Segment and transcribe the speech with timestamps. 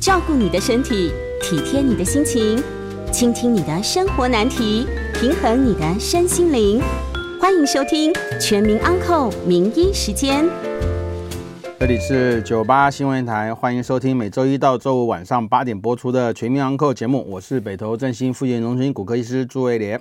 [0.00, 1.10] 照顾你的身体，
[1.42, 2.62] 体贴你的心情，
[3.12, 6.80] 倾听你的生活难题，平衡你的身心灵。
[7.40, 10.44] 欢迎收听《全民安扣名医时间》。
[11.80, 17.26] 这里是九八新闻台，欢迎收听每周一到周五晚上八点播出的《全民安扣》节目。
[17.28, 20.00] 我是北投振兴复健中心骨科医师朱维廉。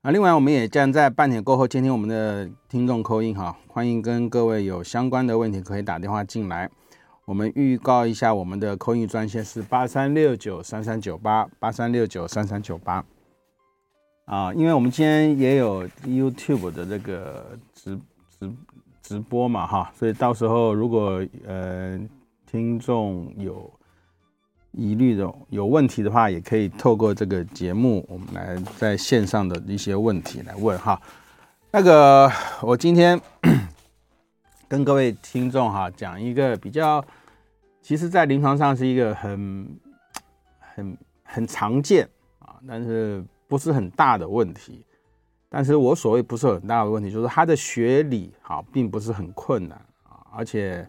[0.00, 6.68] 啊，另外我们也将在半点过后接听我们的听众 call in 哈，欢迎跟各位有相关的问题可以打电话进来。
[7.32, 13.02] 我们预告一下，我们的空运专线是八三六九三三九八八三六九三三九八。
[14.26, 17.98] 啊，因为我们今天也有 YouTube 的这个直
[18.38, 18.52] 直
[19.02, 21.98] 直播嘛，哈，所以到时候如果呃
[22.44, 23.72] 听众有
[24.72, 31.00] 疑虑的、有问题的话，也可以透过这个节目，我们来在线上的一些问题来问哈。
[31.70, 32.30] 那个，
[32.60, 33.18] 我今天。
[34.68, 37.04] 跟各位听众哈讲一个比较，
[37.82, 39.78] 其实，在临床上是一个很、
[40.60, 42.08] 很、很常见
[42.38, 44.86] 啊，但是不是很大的问题。
[45.50, 50.88] 但是我所谓不是很大的问题，就是它的学理啊并不是很困难啊，而且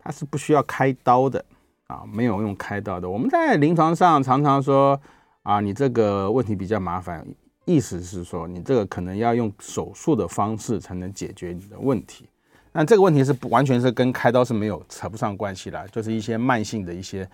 [0.00, 1.42] 它是不需要开刀的
[1.86, 3.08] 啊，没有用开刀的。
[3.08, 5.00] 我们在临床上常常说
[5.44, 7.26] 啊，你这个问题比较麻烦，
[7.64, 12.28] 意思是说你这个可能要用手术的方式才能解决你的问题。
[12.76, 17.26] 那这个问题是不完全是跟开刀是没有扯不上关系的，就是一些慢性的一些，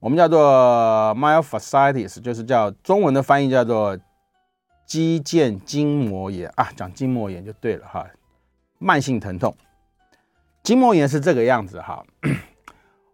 [0.00, 3.96] 我们叫做 myofasciitis，就是叫中文的翻译叫做
[4.84, 8.04] 肌腱筋膜炎啊，讲筋膜炎就对了哈，
[8.78, 9.56] 慢性疼痛。
[10.64, 12.04] 筋膜炎是这个样子哈，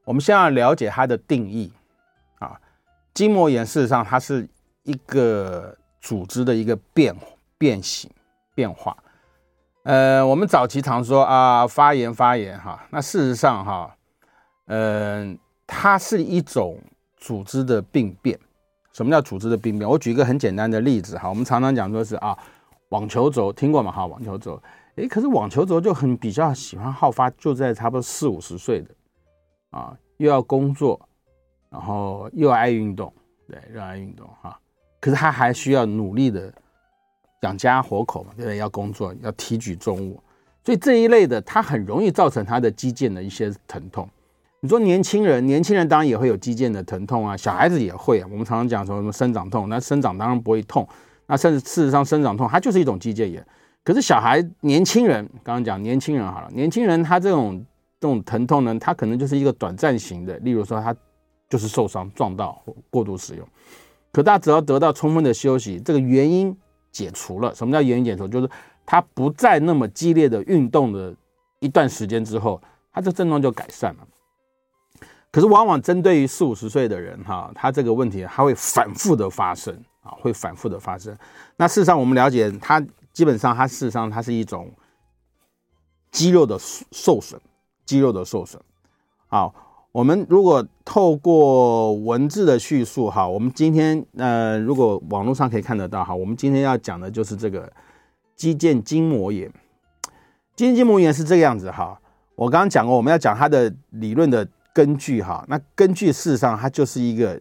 [0.04, 1.70] 我们先要了解它的定义
[2.38, 2.58] 啊，
[3.12, 4.48] 筋膜炎事实上它是
[4.84, 7.14] 一个组织的一个变
[7.58, 8.10] 变形
[8.54, 8.96] 变化。
[9.84, 13.94] 呃，我们早期常说啊，发炎发炎哈，那事实上哈，
[14.64, 16.78] 嗯、呃，它是一种
[17.18, 18.38] 组织的病变。
[18.94, 19.88] 什么叫组织的病变？
[19.88, 22.34] 我举一个很简单的例子哈，我们常常讲说是啊，
[22.88, 23.92] 网球肘听过吗？
[23.92, 24.58] 哈，网球肘，
[24.96, 28.88] 诶，可是网球肘就很比较喜欢好发，就在差不多四五十岁的
[29.68, 30.98] 啊，又要工作，
[31.68, 33.12] 然后又爱运动，
[33.46, 34.58] 对，热爱运动哈，
[34.98, 36.50] 可是他还需要努力的。
[37.44, 38.56] 养家活口嘛，对不对？
[38.56, 40.18] 要工作，要提举重物，
[40.64, 44.08] 所以这一类的，它很容易造成他的肌腱的一些疼痛。
[44.60, 48.26] 你说年轻人，年轻人当然也会有肌腱的疼痛啊，小孩子也会啊。
[48.32, 50.88] 我们常常讲说什么生长痛，那生长当然不会痛，
[51.26, 53.46] 那甚至事实上生长痛它就是一种肌腱炎。
[53.84, 57.62] 可是小孩、年轻人，刚刚讲年轻人好了，年轻人他这种
[58.00, 60.96] 这种疼痛呢，他可能就是一个短暂型的，例如说他
[61.50, 63.46] 就是受伤撞到或过度使用，
[64.12, 66.56] 可他只要得到充分的休息，这个原因。
[66.94, 68.28] 解除了，什么叫原因解除？
[68.28, 68.48] 就是
[68.86, 71.12] 他不再那么激烈的运动的
[71.58, 72.62] 一段时间之后，
[72.92, 74.06] 他这症状就改善了。
[75.32, 81.14] 可是往往针对于四五十岁的人哈，他这个问题他会反复的发生啊，会反复的发生。
[81.56, 82.80] 那事实上我们了解，他
[83.12, 84.72] 基本上他事实上它是一种
[86.12, 86.56] 肌肉的
[86.92, 87.40] 受损，
[87.84, 88.62] 肌肉的受损。
[89.26, 89.52] 好。
[89.94, 97.72] 我们如果透过文字的叙述，哈，我们今天呃，如果网络上可以看得到，哈，我们今天要讲的就是这个
[98.34, 99.48] 肌腱筋膜炎。
[100.56, 101.96] 肌腱筋膜炎是这个样子，哈，
[102.34, 107.40] 我刚刚讲过，我们要讲它的理论的根据，哈，那根据事实上它就是一个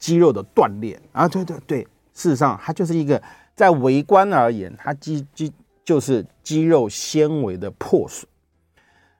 [0.00, 3.22] 肌肉的断裂啊，对对对，事实上它就是一个
[3.54, 5.52] 在微观而言，它肌肌
[5.84, 8.28] 就是肌肉纤维的破损。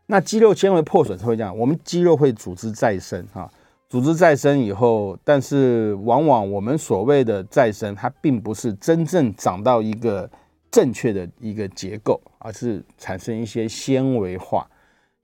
[0.07, 3.51] 那肌肉纤维破损是会这样，我们肌肉会组织再生哈，
[3.89, 10.28] 组织再生以后，但是往往我们所谓的再生，它并不是真正长到一个
[10.71, 14.66] 正确的一个结构，而是产生一些纤维化。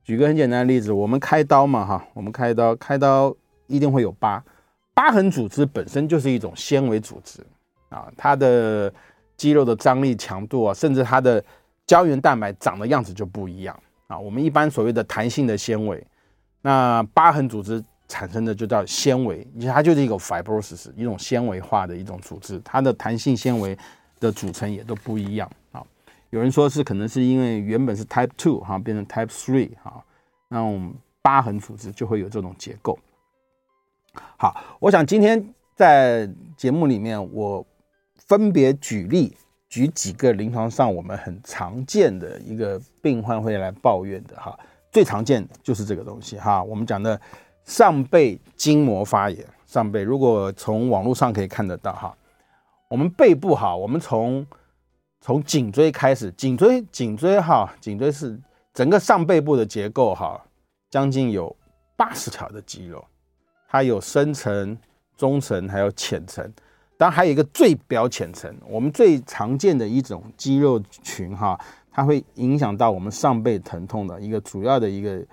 [0.05, 3.35] 举个很简单的例子，我们开刀嘛哈，我们开刀开刀
[3.67, 4.43] 一定会有疤，
[4.95, 7.45] 疤痕组织本身就是一种纤维组织
[7.91, 8.91] 啊，它的
[9.37, 11.45] 肌肉的张力强度啊，甚至它的
[11.87, 13.79] 胶原蛋白长的样子就不一样。
[14.09, 16.05] 啊，我们一般所谓的弹性的纤维，
[16.61, 23.79] 那疤痕组织产生的就叫纤维，它就是一个 fibrosis，一种纤维化的一种组织，它的弹性纤维
[24.19, 25.85] 的组成也都不一样啊。
[26.31, 30.03] 有人说是可能是因为原本是 type two 哈，变成 type three 哈，
[30.49, 32.99] 那种疤痕组织就会有这种结构。
[34.39, 37.65] 好，我想今天在节目里面，我
[38.17, 39.37] 分别举例
[39.69, 44.59] 举几个临床上我们很常见的一个病患会来抱怨的哈，
[44.91, 47.21] 最常见的就是这个东西哈，我们讲的
[47.65, 49.45] 上背筋膜发炎。
[49.67, 52.17] 上背如果从网络上可以看得到哈，
[52.89, 54.47] 我们背部哈，我们从
[55.21, 58.41] 从颈椎开始，颈椎颈椎哈，颈椎是
[58.73, 60.43] 整个上背部的结构哈，
[60.89, 61.55] 将近有
[61.97, 63.05] 八十条的肌肉。
[63.69, 64.79] 它有深层、
[65.19, 66.51] 中层，还有浅层，
[66.99, 68.55] 当然还有一个最表浅层。
[68.69, 71.59] 我们最常见的一种肌肉群哈，
[71.91, 75.25] 它会影响到我们上背疼痛的一个主要的一个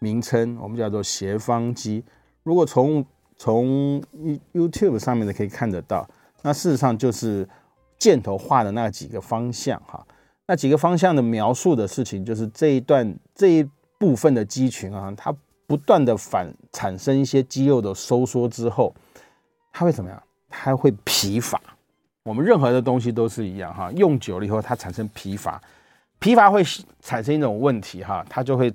[0.00, 2.04] 名称，我们叫做斜方肌。
[2.42, 3.02] 如果从
[3.38, 4.02] 从
[4.52, 6.06] YouTube 上面的可以看得到，
[6.42, 7.48] 那事实上就是
[7.98, 10.06] 箭头画的那几个方向哈，
[10.46, 15.34] 那几个方向的描述的事情就是这一段这一部分的肌群啊，它。
[15.64, 18.94] 不断的反产生一些肌肉的收缩之后，
[19.72, 20.22] 它会怎么样？
[20.52, 21.60] 它会疲乏。
[22.24, 25.60] 我们任何的东西都是一样哈，用久了以后它产生疲乏，
[26.20, 26.62] 疲乏会
[27.00, 28.72] 产生一种问题哈，它就会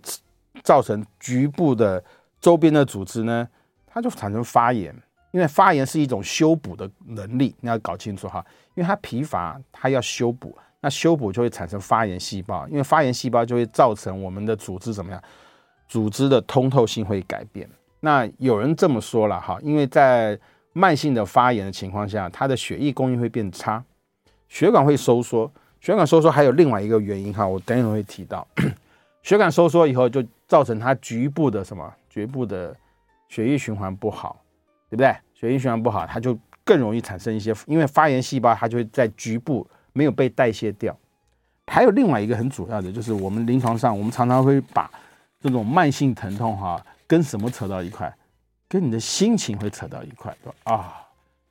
[0.64, 2.04] 造成局部的
[2.42, 3.48] 周边的组织呢，
[3.86, 4.94] 它就产生发炎。
[5.32, 8.44] 因为发炎是一种修补的能力，你要搞清楚哈。
[8.74, 15.22] 因为它疲乏，它要修补，那修补就会产生发炎细胞，因为发炎细胞就会造成我们的组织怎么样？
[15.88, 17.70] 组织的通透性会改变。
[18.00, 20.40] 那有人这么说了哈，因为在
[20.78, 23.84] 慢性的发炎的情况下，它的血液供应会变差，
[24.48, 25.52] 血管会收缩。
[25.82, 28.48] 血管收缩还有另外一个原因哈，我等一会会提到。
[29.24, 31.92] 血管收缩以后，就造成它局部的什么？
[32.10, 32.76] 局部的
[33.28, 34.40] 血液循环不好，
[34.90, 35.16] 对不对？
[35.34, 40.96] 血液循环不好，它就更容易产生一些，因为发炎细胞它就会在局部没有被代谢掉。
[41.68, 44.90] 还有另外一个很主要的，就是我们临床上我们常常会把
[45.42, 48.12] 这种慢性疼痛哈，跟什么扯到一块？
[48.70, 51.02] 跟你的心情会扯到一块，啊，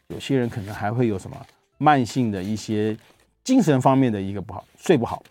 [0.09, 1.37] 有些人可能还会有什么
[1.79, 2.97] 慢性的一些
[3.43, 5.23] 精神方面的一个不好，睡不好，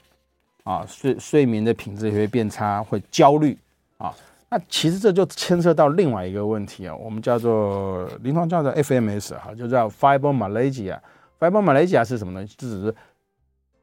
[0.63, 3.57] 啊，睡睡眠的品质也会变差，会焦虑
[3.97, 4.15] 啊。
[4.49, 10.99] 那其实这就牵涉到另外一个问题啊，我们叫做临床叫做 FMS 哈，就叫 fibromyalgia。
[11.39, 12.47] fibromyalgia 是什么呢？
[12.47, 12.95] 就只是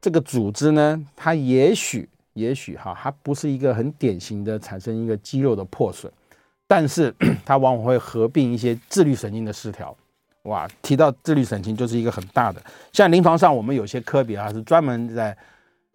[0.00, 2.08] 这个组织呢，它也许。
[2.34, 6.10] 也许哈，它不是一个很典型的产生一个肌肉的破损，
[6.72, 7.14] 但是
[7.44, 9.94] 它往往会合并一些自律神经的失调。
[10.44, 12.58] 哇，提到自律神经就是一个很大的。
[12.94, 15.36] 像临床上我们有些科别啊，是专门在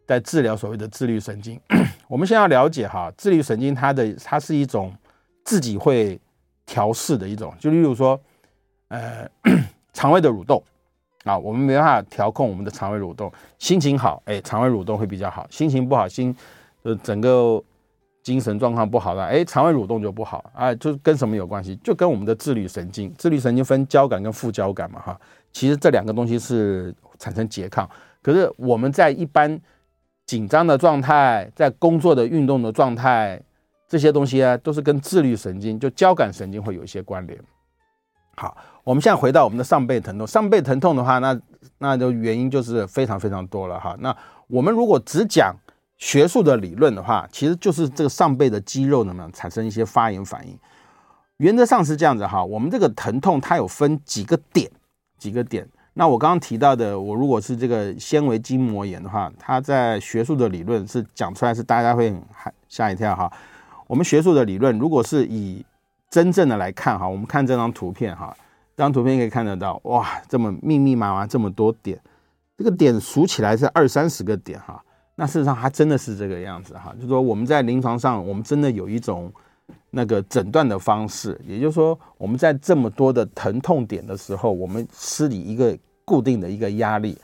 [0.06, 1.60] 在治疗所谓的自律神经。
[2.08, 4.94] 我们先要了解哈，自律神经它的它是一种
[5.44, 6.20] 自己会
[6.68, 8.20] 调试的一种，就例如说，
[8.90, 9.28] 呃，
[9.94, 10.62] 肠胃的蠕动。
[11.24, 13.30] 啊，我们没办法调控我们的肠胃蠕动。
[13.58, 16.34] 心情好，哎，肠胃蠕动会比较好；心情不好，心
[16.84, 17.62] 呃整个
[18.28, 20.76] 精神状况不好了，哎，肠胃蠕动就不好啊。
[20.76, 21.78] 就跟什么有关系？
[21.78, 25.18] 就跟我们的自律神经，自律神经分交感跟副交感嘛，哈。
[25.54, 27.90] 其实这两个东西是产生拮抗。
[28.22, 29.58] 可是我们在一般
[30.26, 33.42] 紧张的状态，在工作的运动的状态，
[33.88, 37.40] 这些东西啊，都是跟自律神经，就交感神经会有一些关联。
[38.36, 40.28] 好，我们现在回到我们的上背疼痛。
[40.28, 41.40] 上背疼痛的话，那
[41.78, 43.96] 那就原因就是非常非常多了哈。
[44.02, 44.14] 那
[44.48, 45.56] 我们如果只讲
[45.98, 50.58] 学术的理论的话，其实就是这个上背的肌肉能不能产生一些发炎反应。
[51.38, 52.44] 原则上是这样子哈。
[52.44, 54.70] 我们这个疼痛它有分几个点，
[55.18, 55.68] 几个点。
[55.94, 63.32] 那我刚刚提到的，我如果是这个纤维筋膜炎的话，它在学术的理论是讲出来是大家会很吓一跳哈。
[63.88, 65.66] 我们学术的理论如果是以
[66.12, 68.32] 真正的来看哈，我们看这张图片哈，
[68.76, 72.00] 这张图片可以看得到，哇，这么密密麻麻这么多点，
[72.56, 74.84] 这个点数起来是二三十个点哈。
[75.20, 79.30] 那事实上它真的是这个样子哈，就是说我们在临床上，我们真的有一种
[79.90, 87.18] 那个诊断的方式，也就是说我们在这么多的疼痛点的时候，我们施以一个固定的一个压力，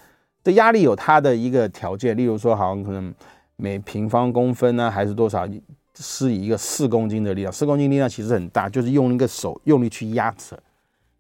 [0.43, 3.13] 这压力有它的一个条件，例如说好像可能
[3.55, 5.47] 每平方公分呢，还是多少？
[5.95, 10.57] 施以一个四公斤的力量，四公斤力量其实很大，就是用一个手用力去压扯，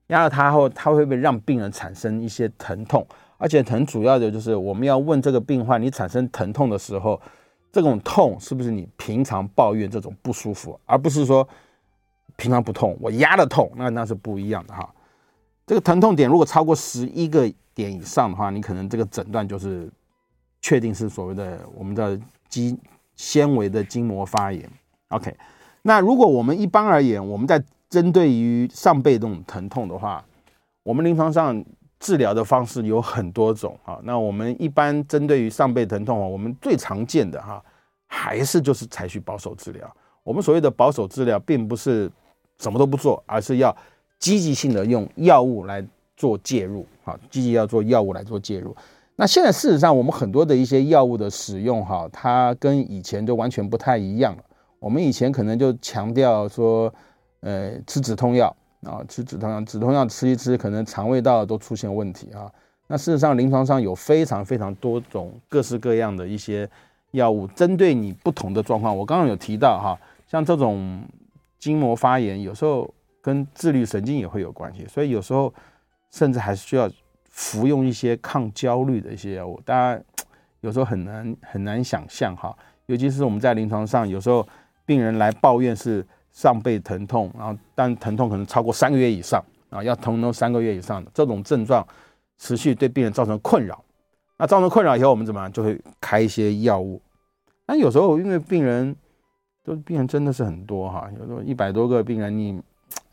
[0.07, 3.05] 压了它后，它会不会让病人产生一些疼痛？
[3.43, 7.19] 而且很主要的就是我们要问这个病患，你产生疼痛的时候，
[7.73, 11.45] 这种痛是不是你平常抱怨这种不舒服，而不是说
[12.37, 14.89] 平常不痛，我压的痛，那那是不一样的哈。
[15.67, 19.91] 这个疼痛点如果超过十一个点以上的话，你可能这个诊断就是
[20.61, 22.79] 确定是所谓的我们的肌。
[23.15, 24.67] 纤维的筋膜发炎
[25.09, 25.37] ，OK。
[25.83, 30.25] 那如果我们一般而言，我们在针对于上背这种疼痛的话，
[30.81, 31.63] 我们临床上
[32.03, 33.97] 治疗的方式有很多种啊。
[34.03, 37.63] 那我们一般针对于上背疼痛啊，我们最常见的哈，
[38.05, 39.89] 还是就是采取保守治疗。
[40.23, 42.11] 我们所谓的保守治疗，并不是
[42.59, 43.75] 什么都不做，而是要
[44.19, 45.85] 积极性的用药物来
[46.17, 48.75] 做介入，啊，积极要做药物来做介入。
[49.15, 54.43] 那现在事实上，我们很多的一些药物的使用，哈，它跟以前就完全不太一样了。
[54.79, 56.93] 我们以前可能就强调说，
[57.41, 58.53] 呃，吃止痛药
[58.85, 62.51] 啊，吃止痛药，止痛药吃一吃，可能肠胃道都出现问题啊。
[62.87, 66.69] 那事实上，临床上有非常非常多种各式各样的一些
[67.11, 68.95] 药物，针对你不同的状况。
[68.95, 69.97] 我刚刚有提到哈。
[70.25, 71.03] 像这种
[71.59, 75.53] 筋膜发炎，有时候跟自律神经也会有关系，所以有时候
[76.09, 76.89] 甚至还是需要
[77.29, 79.61] 服用一些抗焦虑的一些药物。
[79.63, 80.01] 大家
[80.61, 82.55] 有时候很难很难想象哈，
[82.87, 84.47] 尤其是我们在临床上，有时候
[84.87, 91.87] 病人来抱怨是上背疼痛，然后但疼痛可能超过三个月以上啊，要疼痛三个月以上的这种症状
[92.37, 93.81] 持续对病人造成困扰。
[94.37, 95.49] 那造成困扰以后，我们怎么样？
[95.49, 97.01] 就会开一些药物。
[97.65, 98.93] 那有时候因为病人。
[99.65, 102.61] 都病人真的是很多哈，有时候一百多个病人，你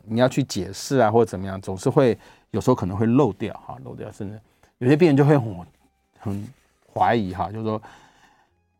[0.03, 4.37] 你要去解释啊，或者怎么样，总是会有时候可能会漏掉哈，漏掉，甚至
[4.79, 5.65] 有些病人就会很
[6.19, 6.47] 很
[6.93, 7.81] 怀疑哈，就是说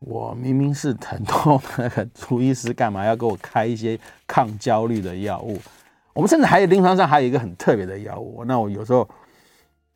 [0.01, 5.59] 我明明是疼痛，那个主医师干嘛要给我开一些抗焦虑的药物？
[6.13, 9.07] 我们甚至还有临床上还有一个很特别的药物，那我有时候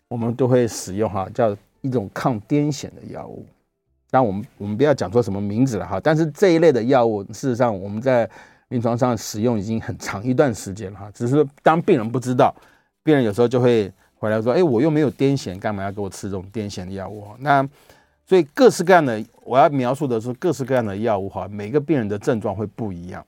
[0.07, 3.45] 我们都会使用哈，叫一种抗癫痫的药物。
[4.11, 8.29] 但我们我们不要讲说什么名字了哈，但是这一类的药物，事实上我们在
[8.69, 11.11] 临床上使用已经很长一段时间了哈。
[11.13, 12.53] 只是当病人不知道，
[13.03, 17.67] 病人有时候就会回来说：“哎，我又没有癫痫，干嘛要给我吃这种癫痫的药物？”那
[18.25, 23.25] 所以各式各样的，我要描述的是各式各样的药物哈，每个病人的症状会不一样，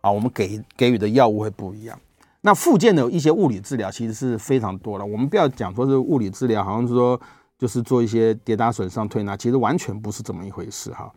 [0.00, 1.98] 啊，我们给给予的药物会不一样。
[2.40, 7.20] 那复健的一些物理治疗其实是非常多的，我们不要讲说是物理治疗，好像是说。
[7.58, 11.10] 就是做一些跌打损伤推拿，其实完全不是这么一回事哈。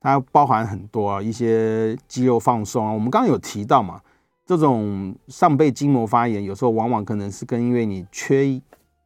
[0.00, 2.90] 它包含很多啊，一些肌肉放松啊。
[2.90, 4.00] 我们刚刚有提到嘛，
[4.46, 8.58] 这种上背筋膜发炎，有时候往往可能是跟因为你缺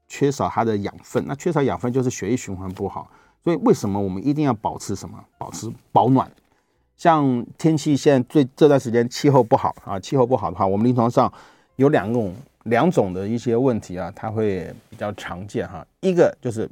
[0.09, 3.11] 缺少它的养分，那缺少养分就是血液循环不好。
[3.43, 5.25] 所以为什么我们一定要保持什么？
[5.39, 6.31] 保持保暖。
[6.97, 11.33] 像天气现在最这段时间气候不好啊，气候不好的话，我们临床上
[11.77, 12.35] 有两种。
[12.67, 15.87] 两种的一些问题啊，它会比较常见哈。
[16.01, 16.69] 一个就是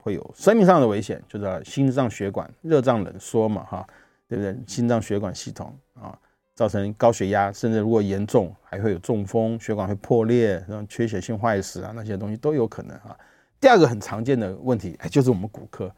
[0.00, 3.84] 会有生命上的危险，就是心脏血管热胀冷缩嘛哈，
[4.28, 4.56] 对不对？
[4.68, 6.16] 心脏血管系统啊，
[6.56, 13.16] 造成高血压，甚至如果严重还会有中风，血管会破裂，然后缺血性坏死啊，那些东西都有可能哈。
[13.60, 15.88] 第二个很常见的问题，哎，就是我们骨科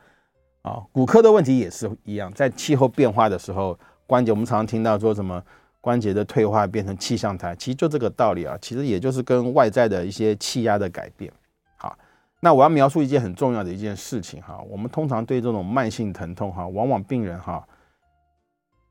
[0.61, 5.43] 啊，骨科的问题也是一样，在气候变化的时候，关节我们常常听到说什么。
[5.81, 8.59] 关节的退化变成气象台，其实就这个道理啊。
[8.61, 11.33] 其实也就是跟外在的一些气压的改变。
[11.77, 11.97] 好，
[12.41, 14.61] 那我要描述一件很重要的一件事情哈。
[14.69, 17.67] 我们通常对这种慢性疼痛哈，往往病人哈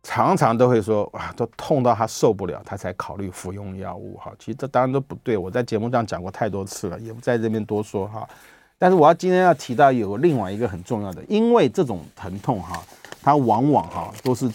[0.10, 4.34] 常常都会说啊，都痛到他受不了，他才考虑服用药物哈。
[4.40, 8.26] 其实这当然都不对，我在节目上讲过太多次了，也不在这边多说哈。
[8.78, 12.82] 但是我要今天要提到有另外一个很重要的，因为这种疼痛哈，
[13.22, 14.50] 它往往哈都是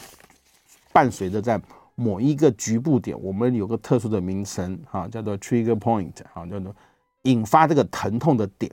[0.90, 1.60] 伴随着在。
[1.94, 6.74] 某一个局部点，我们有个特殊的名称，哈，叫做 trigger point，哈，叫做
[7.24, 8.72] 引发这个疼痛的点。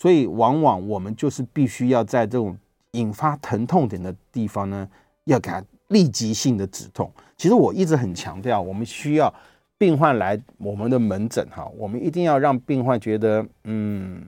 [0.00, 2.58] 所以，往往我们就是必须要在这种
[2.90, 4.86] 引发疼痛点的地方呢，
[5.24, 7.10] 要给它立即性的止痛。
[7.36, 9.32] 其实我一直很强调，我们需要
[9.78, 14.22] 病患来我们的门诊，哈，我们一定要让病患觉得，嗯，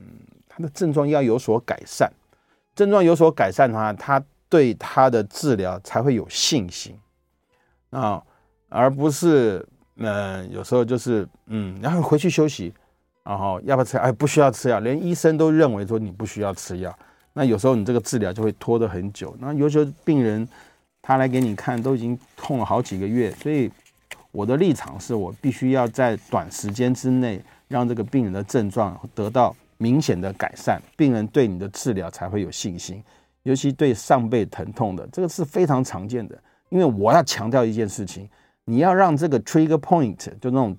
[0.46, 2.12] 他的症状要有所改善。
[2.74, 6.94] 症状有所改善的话，他对他的治疗才会有信心
[7.90, 8.22] 啊。
[8.68, 12.72] 而不是，嗯、有时候就是，嗯，然后回去休息，
[13.24, 13.96] 然后要不要吃？
[13.96, 16.96] 哎，不需要吃药，连医生都认为说你不需要吃药。
[17.32, 19.34] 那有时候你这个治疗就会拖得很久。
[19.38, 20.46] 那有时候病人
[21.08, 23.30] 他来给你看，都已经痛了好几个月。
[23.36, 23.70] 所以
[24.30, 33.02] 我的立场是我必须要在短时间之内让这个病人的症状得到明显的改善，病人对你的治疗才会有信心。
[33.44, 36.38] 尤其对上背疼痛的，这个是非常常见的。
[36.68, 38.28] 因为我要强调一件事情。
[38.66, 40.76] 你要让这个 trigger point 就那种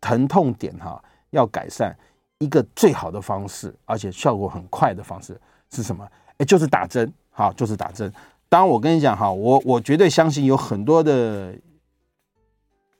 [0.00, 1.92] 疼痛点哈，要改善
[2.38, 5.36] 一个最好的方式，而且效果很快的方式
[5.72, 6.08] 是什么？
[6.38, 8.12] 哎，就是打针，好，就是打针。
[8.52, 11.54] 当然，我跟你讲哈，我我绝对相信有很多的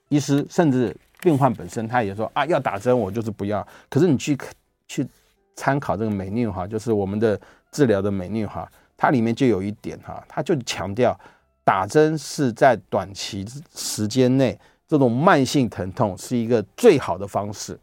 [0.08, 3.66] 医师，甚至病患本身，他也说啊，要打针，我就是不要。
[3.90, 4.34] 可是你去
[4.88, 5.06] 去
[5.54, 7.38] 参考这个美纽哈，就是我们的
[7.70, 8.66] 治疗的美纽哈，
[8.96, 11.14] 它里面就有一点哈，它就强调。
[11.64, 17.78] 打针是在短期时间内，这种慢性疼痛是一个最好的方式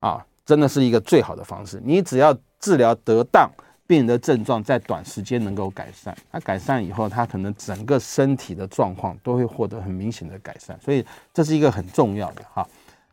[0.00, 1.80] 啊，真的是一个最好的方式。
[1.84, 3.48] 你只要治疗得当，
[3.88, 6.14] 病人的症状在短时间能够改善。
[6.30, 10.78] 他改善以后，他可能整个身体的状况都会获得很明显的改善。
[10.80, 11.04] 所以
[11.34, 12.64] 这是一个很重要的哈。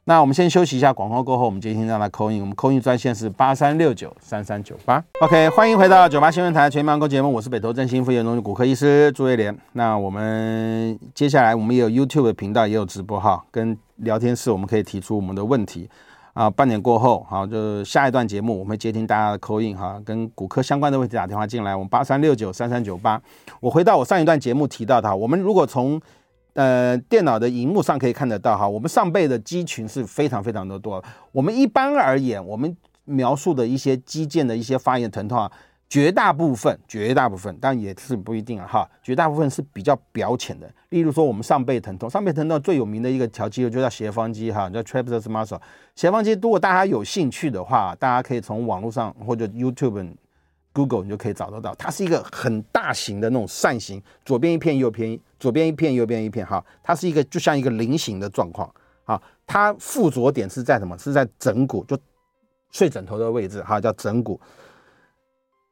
[0.07, 2.39] 那我们先休息一下，广告过后，我们接听让他 call in。
[2.39, 5.03] 我们 call in 专线是八三六九三三九八。
[5.21, 9.57] OK，欢迎回到九八新闻台全民安扣节目，我是北投振兴副研中心骨科医师朱威廉。
[9.71, 15.89] 那我们接下来我们也有 YouTube 频道，也有直播哈，跟聊天室我们可以提出我们的问题
[16.35, 16.47] 啊。
[16.47, 23.19] 半点过后，好，就下一段节目我们会接听大家的 call in 哈，跟骨科相关的问题打电话进来，我们八三六九三三九八。
[23.59, 25.99] 我回到我上一段节目提到的，我们如果从
[26.53, 31.03] 呃，电脑的荧幕上可以看得到哈，我们上背的肌群是非常非常的多。
[31.33, 35.51] 我们一般而言，我们描述的一些肌腱的一些发炎疼痛啊，
[35.89, 40.69] 绝大部分，绝大部分，但也是不一定啊哈，绝大部分是比较表浅的。
[40.89, 45.59] 例如说，我们上背疼痛，上背疼痛最有名的一个条肌肉就叫斜方肌哈，叫 trapezius muscle。
[45.95, 50.15] 斜方肌，如果大家有兴趣的话，大家可以从网络上或者 YouTube。
[50.77, 58.69] Google 你就可以找得到，它是一个很大型的那种扇形，左边一片，右边左边一片，右边一片，哈，它是一个就像一个菱形的状况，
[59.05, 60.97] 好，它附着点是在什么？
[60.97, 61.97] 是在枕骨，就
[62.73, 64.37] 睡枕头的位置，哈，叫枕骨。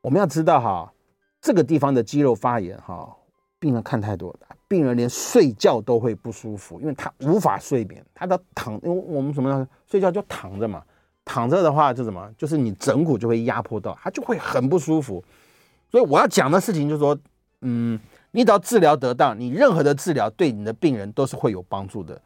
[0.03, 0.93] 我们要知道哈，
[1.41, 3.09] 这个地方的肌肉发炎，哈，
[3.57, 9.65] 病人看太多了，病人连睡觉都会不舒服，因为他无法睡眠，他的躺，因为我们什么呢？
[9.87, 10.83] 睡觉就躺着嘛。
[11.25, 15.23] 躺着的话就什么，就是你枕骨就会压迫到，他就会很不舒服。
[15.89, 17.17] 所以我要讲的事情就是说，
[17.61, 17.97] 嗯，
[18.31, 22.21] 你只要治疗得当，你任何的治疗对你的病人都是会有帮助的，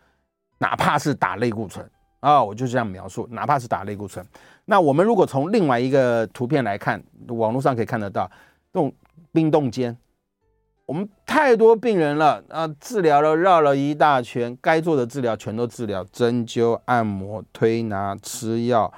[0.58, 1.88] 哪怕是打类固醇
[2.22, 4.26] 啊，我就这样描述，哪怕是打类固醇。
[4.70, 8.30] 那我们如果从另外一个图片来看，网络上可以看得到，
[8.74, 8.94] 这种
[9.32, 9.98] 冰冻间。
[10.86, 18.94] 我们太多病人了啊，治疗了绕了一大圈，该做的治疗全都治疗，针灸、按摩、推拿、吃药、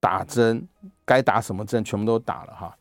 [0.00, 0.66] 打针，
[1.04, 2.74] 该打什么针全部都打了哈。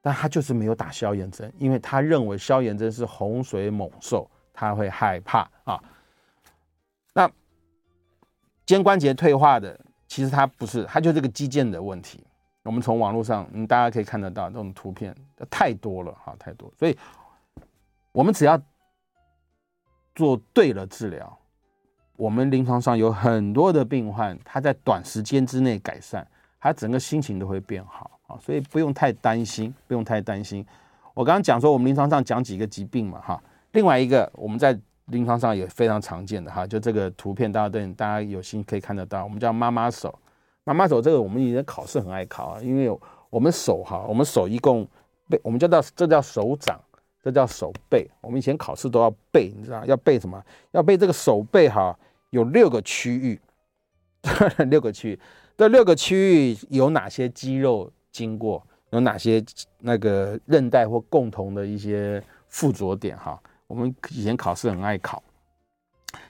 [0.00, 5.78] 但他就是没有打消炎针，因为他认为消炎针是洪水猛兽，他会害怕啊。
[7.12, 7.30] 那
[8.64, 9.78] 肩关节退化的，
[10.10, 12.22] 其实它不是，它就这个肌腱的问题。
[12.64, 15.14] 我们从网络上，嗯，大家可以看得到这种图片，
[15.48, 16.98] 太多了哈，太多，所以。
[18.12, 18.60] 我们只要
[20.16, 21.38] 做对了治疗，
[22.16, 26.26] 我们临床上有很多的病患，他在短时间之内改善，
[26.58, 30.66] 他整个心情都会变好啊，所以不用太担心，不用太担心。
[31.14, 34.76] 我刚刚讲说，我们临床上讲几个疾病嘛，哈，另外一个我们在
[35.10, 40.18] 临床上也非常常见的哈，就这个图片，大家对大家有心可以看得到，我们叫妈妈手，
[40.64, 42.90] 妈妈手这个我们以前考试很爱考啊，因为
[43.28, 44.86] 我们手哈，我们手一共
[45.28, 46.80] 背，我们叫到这叫手掌。
[47.22, 50.42] 这叫手背，我们以前考试都要背，你知道要背什么？
[50.70, 51.94] 要背这个手背哈，
[52.30, 53.38] 有六个区域，
[54.70, 55.20] 六个区域，
[55.54, 58.66] 这六个区域有哪些肌肉经过？
[58.88, 59.44] 有哪些
[59.80, 63.38] 那个韧带或共同的一些附着点哈？
[63.70, 65.22] 我们以前考试很爱考，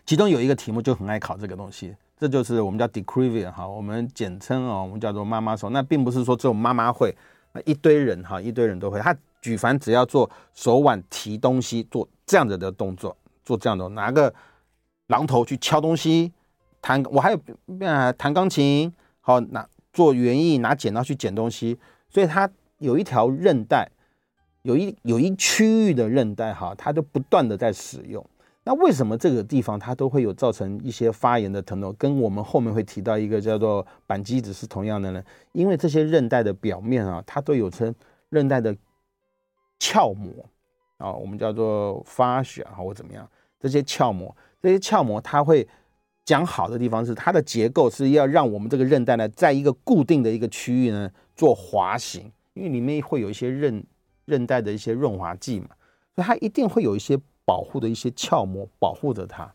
[0.05, 5.71] 其中有一个题目就很爱考这个东西，这就是我们叫 decreevian 哈，我们简称啊，我们叫做妈妈手。
[5.71, 7.17] 那并不是说只有妈妈会，
[7.53, 9.17] 那一堆人哈，一堆人都会，他。
[9.43, 14.31] 举凡只要做手腕提东西，做这样子的动作，做这样的拿个
[15.09, 16.31] 榔头去敲东西，
[16.83, 17.41] 弹我还有
[17.81, 21.79] 呃弹钢琴，好拿做园艺拿剪刀去剪东西，
[22.11, 22.51] 所以它
[22.81, 23.91] 有一条韧带，
[24.63, 28.25] 有一有一区域的韧带哈，它就不断的在使用。
[28.65, 31.95] 那为什么这个地方它都会有造成一些发炎的疼痛？
[31.99, 35.23] 跟我们后面会提到一个叫做板机子是同样的呢？
[35.53, 37.95] 因为这些韧带的表面啊，它都有称
[38.29, 38.77] 韧带的。
[39.83, 40.31] 鞘膜
[40.99, 43.27] 啊，我们叫做发血啊或怎么样？
[43.59, 45.67] 这些鞘膜，这些鞘膜，它会
[46.23, 53.83] 讲好的地方是它的结构是要让我们这个韧带呢，在一个固定的一个区域呢做滑行，因为里面会有一些韧
[54.31, 55.69] 韧带的一些润滑剂嘛，
[56.15, 59.53] 所以它一定会有一些保护的一些鞘膜保护着它。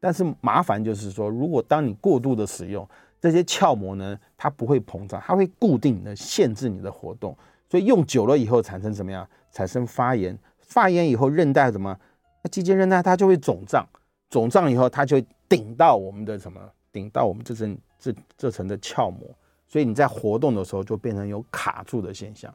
[0.00, 2.86] 但是麻烦就是说，如果当你过度的使用
[3.20, 7.36] 这些鞘膜呢，它不会膨胀，它会固定的限制你的活动，
[7.68, 9.26] 所以用久了以后产生什么样？
[9.52, 11.96] 产生发炎，发炎以后韧带怎么？
[12.42, 13.86] 那肌腱韧带它就会肿胀，
[14.30, 16.60] 肿胀以后它就会顶到我们的什么？
[16.92, 19.20] 顶到我们这层这这层的鞘膜，
[19.68, 22.52] 所以你在活动的时候就变成有卡住的现象。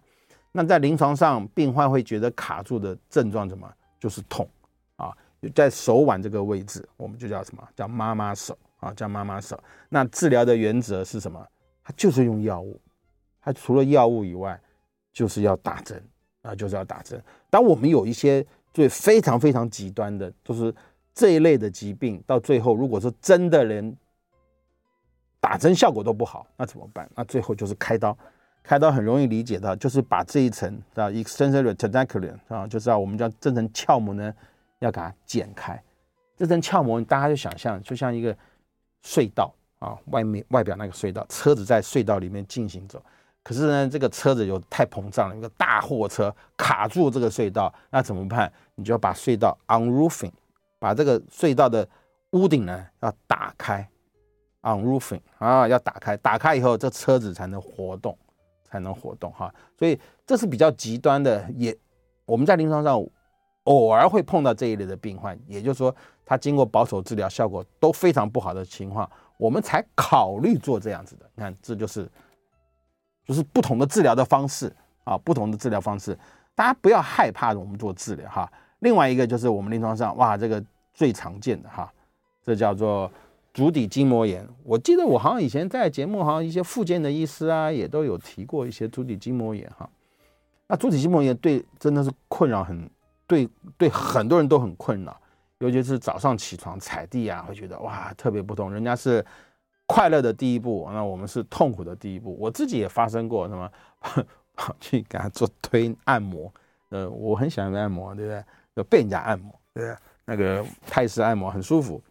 [0.55, 3.69] 那在临床上，病患会觉得卡住的症状怎么？
[3.99, 4.47] 就是痛
[4.95, 5.11] 啊，
[5.53, 7.67] 在手腕这个位置，我们就叫什么？
[7.75, 9.61] 叫妈妈手啊，叫妈妈手。
[9.89, 11.45] 那治疗的原则是什么？
[11.83, 12.79] 它就是用药物，
[13.41, 14.59] 它除了药物以外，
[15.11, 16.01] 就是要打针。
[16.41, 17.19] 啊，就是要打针。
[17.49, 20.71] 当我们有一些最非常非常极端的，就是
[21.11, 23.97] 这一类的疾病，到最后如果说真的连
[25.39, 27.09] 打针效果都不好，那怎么办？
[27.15, 28.15] 那最后就是开刀。
[28.67, 34.33] 开刀很容易理解到，就是把这一层啊，extensor retinaculum 啊，就是要我们叫这层鞘膜呢，
[34.79, 35.79] 要给它剪开。
[36.35, 38.35] 这层鞘膜，大家就想象，就像一个
[39.03, 43.01] 隧道啊，外面外表那个隧道，车子在隧道里面进行走。
[43.43, 48.51] 可是呢，这个车子有太膨胀了，一个大货车卡住这个隧道，那怎么办？
[48.73, 50.31] 你就要把隧道 unroofing，
[50.79, 51.87] 把这个隧道的
[52.31, 53.87] 屋顶呢要打开
[54.63, 58.17] ，unroofing 啊，要打开，打开以后，这车子才能活动，
[58.75, 59.53] 才能活动哈。
[59.77, 61.75] 所以这是比较极端的，也
[62.25, 63.03] 我们在临床上
[63.63, 65.95] 偶尔会碰到这一类的病患，也就是说。
[66.27, 69.07] 他经过保守治疗，效果都非常不好的情况，
[69.37, 71.29] 我们才考虑做这样子的。
[71.35, 72.09] 你看，这就是
[73.23, 76.17] 就是不同的治疗的方式啊，不同的治疗方式，
[76.55, 78.51] 大家不要害怕我们做治疗哈。
[78.79, 80.59] 另外一个就是我们临床上哇，这个
[80.95, 81.93] 最常见的哈，
[82.43, 83.11] 这叫做
[83.55, 84.45] 足底筋膜炎。
[84.63, 89.89] 我记得我好像以前在节目，好像一些复健的医师啊，也都有提过一些足底筋膜炎哈。
[90.67, 92.89] 那足底筋膜炎对真的是困扰很，
[93.25, 95.17] 对对很多人都很困扰。
[95.59, 98.69] 尤其是早上起床踩地啊，会觉得哇特别不同。
[98.73, 99.25] 人家是
[99.85, 102.35] 快乐的第一步，那我们是痛苦的第一步。
[102.37, 103.71] 我自己也发生过什么，
[104.53, 106.53] 跑去给他做推按摩。
[106.89, 108.43] 呃，我很喜欢按摩，对不对？
[108.75, 109.95] 就被人家按摩，对？
[110.25, 112.03] 那个泰式按摩很舒服。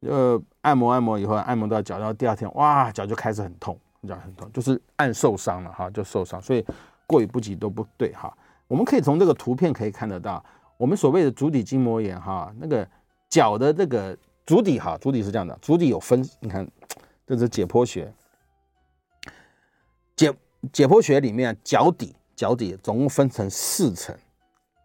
[0.00, 6.40] 呃，按摩按摩以后，按摩到脚，然后第二天哇，脚就开始很痛，脚很痛，就是按受伤了哈，就受伤。
[6.40, 6.64] 所以
[7.06, 8.36] 过犹不及都不对哈。
[8.68, 10.44] 我们可以从这个图片可以看得到。
[10.76, 12.86] 我们所谓的足底筋膜炎，哈，那个
[13.30, 16.68] 脚的这个足底，哈，足底是这样的，足底有分，你看，
[17.26, 18.12] 这是解剖学，
[20.14, 20.30] 解
[20.70, 24.14] 解剖学里面脚底，脚底总共分成四层，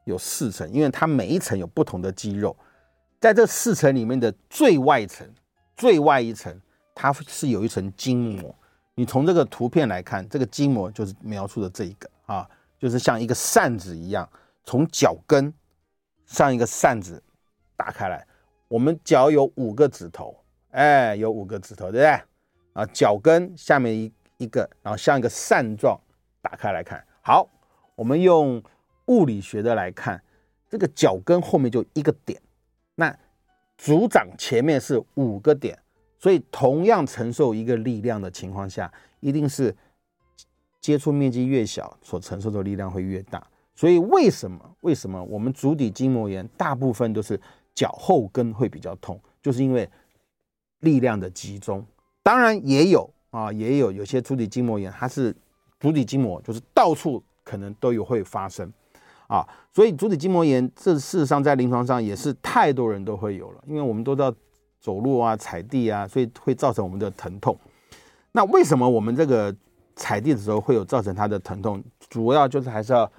[0.05, 2.55] 有四层，因为它每一层有不同的肌肉，
[3.21, 5.25] 在这四层里面的最外层，
[5.77, 6.53] 最外一层，
[6.93, 8.53] 它是有一层筋膜。
[8.95, 14.29] 你从这个图片来看，这个筋膜就是描述的这一个啊，就是像一个扇子一样，
[14.65, 15.53] 从脚跟。
[16.27, 17.21] 上一个扇子
[17.75, 18.25] 打开来，
[18.69, 20.33] 我们脚有五个指头，
[20.69, 22.21] 哎，有五个指头，对不对？
[22.71, 25.99] 啊，脚跟下面一一个，然后像一个扇状
[26.41, 27.05] 打开来看。
[27.21, 27.49] 好，
[27.95, 28.63] 我们用
[29.07, 30.23] 物理学的来看，
[30.69, 32.41] 这个脚跟后面就一个点，
[32.95, 33.17] 那
[33.77, 35.77] 足掌前面是五个点，
[36.19, 39.75] 所以同样承受一个力量的情况下，一定是
[40.79, 43.45] 接触面积越小，所承受的力量会越大。
[43.73, 47.39] 所以为什么为什么我们足底筋膜炎大部分都是
[47.73, 49.89] 脚后跟会比较痛，就是因为
[50.81, 51.83] 力量的集中。
[52.21, 55.35] 当然也有啊，也有有些足底筋膜炎，它是
[55.79, 58.71] 足底筋膜就是到处可能都有会发生
[59.31, 59.47] 啊。
[59.73, 64.31] 所以足底筋膜炎这事实上在临床上也是太多人都会有了，因为我们都知道
[64.79, 67.57] 走路啊、踩地啊，所以会造成我们的疼痛。
[68.33, 69.55] 那为什么我们这个
[69.95, 71.83] 踩地的时候会有造成它的疼痛？
[72.09, 73.11] 主要就是还是要。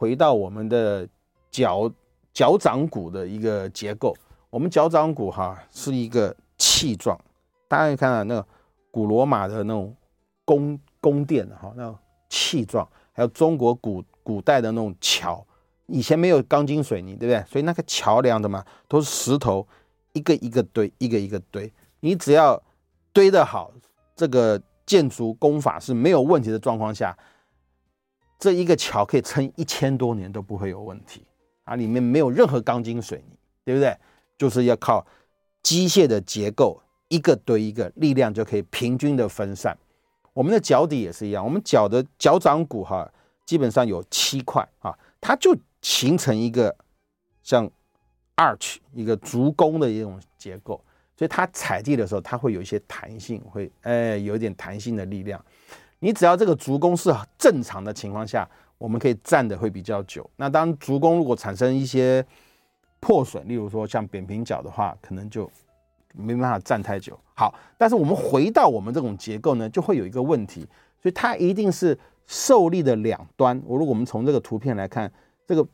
[0.00, 1.06] 回到我们的
[1.50, 1.92] 脚
[2.32, 4.16] 脚掌骨的一个结构，
[4.48, 7.20] 我们脚掌骨哈是一个气状，
[7.68, 8.46] 大家可以看到那个
[8.90, 9.94] 古罗马的那种
[10.42, 11.94] 宫宫殿哈，那种
[12.30, 15.46] 器状，还有中国古古代的那种桥，
[15.90, 17.44] 以前没有钢筋水泥，对不对？
[17.50, 19.66] 所以那个桥梁的嘛，都是石头，
[20.12, 21.72] 一个一个堆，一个一个堆。
[22.00, 22.62] 你只要
[23.12, 23.72] 堆得好，
[24.16, 27.16] 这个建筑工法是没有问题的状况下。
[28.38, 31.22] 这一个桥可以撑一千多年都不会有问题
[31.64, 31.76] 啊！
[31.76, 33.94] 里面没有任何钢筋水泥，对不对？
[34.38, 35.06] 就是要靠
[35.62, 39.76] 机械的结构，一个堆一个，力量就可以平均的分散。
[40.32, 43.06] 我们的脚底也是一样，我们脚的脚掌骨哈，
[43.44, 46.74] 基本上有七块啊，它就形成一个
[47.42, 47.70] 像
[48.36, 50.82] arch 一个足弓的一种结构，
[51.16, 55.42] 所以它踩地的时候，它会有一些弹性，会哎有一点弹性的力量。
[55.98, 60.28] 你只要这个足弓是正常的情况下，我们可以站的会比较久。
[60.36, 62.24] 那当足弓如果产生一些
[63.00, 65.50] 破损，例如说像扁平脚的话，可能就
[66.14, 67.18] 没办法站太久。
[67.34, 70.66] 好，但是我们回到我们这种结构呢，就会有一个问题，
[71.02, 73.60] 所以它一定是受力的两端。
[73.66, 75.12] 我如果我们从这个图片来看，
[75.50, 75.66] 这个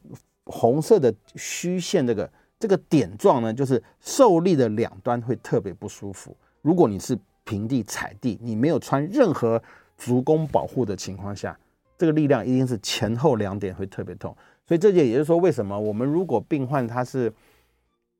[0.47, 6.35] 红色的虚线这个这个点状呢，就是受力的两端会特别不舒服。
[6.62, 9.62] 如果你是平地踩地，你没有穿任何
[9.99, 11.55] 足弓保护的情况下，
[11.99, 14.35] 这个力量一定是前后两点会特别痛，
[14.67, 17.31] 所以这也也就是说，为什么我们如果病患他是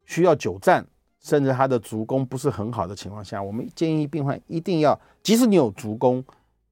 [0.05, 0.87] 需要久站，
[1.23, 6.23] 甚至他的足弓不是很好的情况下，我们建议病患一定要，即使你有足弓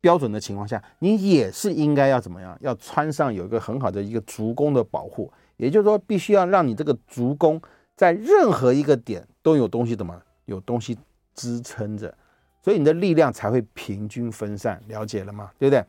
[0.05, 7.59] 标准的情况下，你也是应该要怎么样，要穿上有一个很好的一个足弓的保护，也就是说，必须要让你这个足弓
[7.97, 10.95] 在任何一个点都有东西怎么有东西
[11.35, 12.15] 支撑着。
[12.61, 15.51] 所以你的力量才会平均分散，了解了吗？
[15.59, 15.83] 对不对？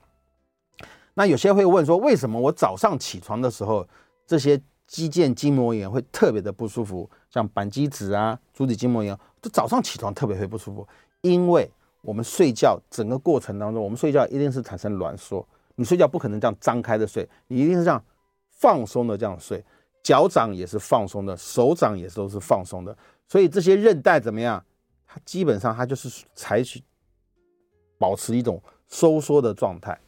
[1.16, 3.86] 那有些会问说，为什么我早上起床的时候，
[4.26, 7.10] 这些肌腱筋膜炎会特别的不舒服？
[7.30, 10.88] 像扳机指啊、足底筋膜炎，就早上起床特别会不舒服。
[11.20, 11.70] 因为
[12.06, 18.02] 我们睡觉整个过程当中，我们睡觉一定是产生挛缩，你睡觉不可能这样张开的睡，你一定是这样
[18.52, 19.64] 放松的这样睡，
[20.04, 22.96] 脚掌也是放松的，手掌也都是放松的，
[23.28, 24.64] 所以这些韧带怎么样？
[25.08, 26.84] 它基本上它就是采取
[27.98, 30.00] 保持一种收缩的状态。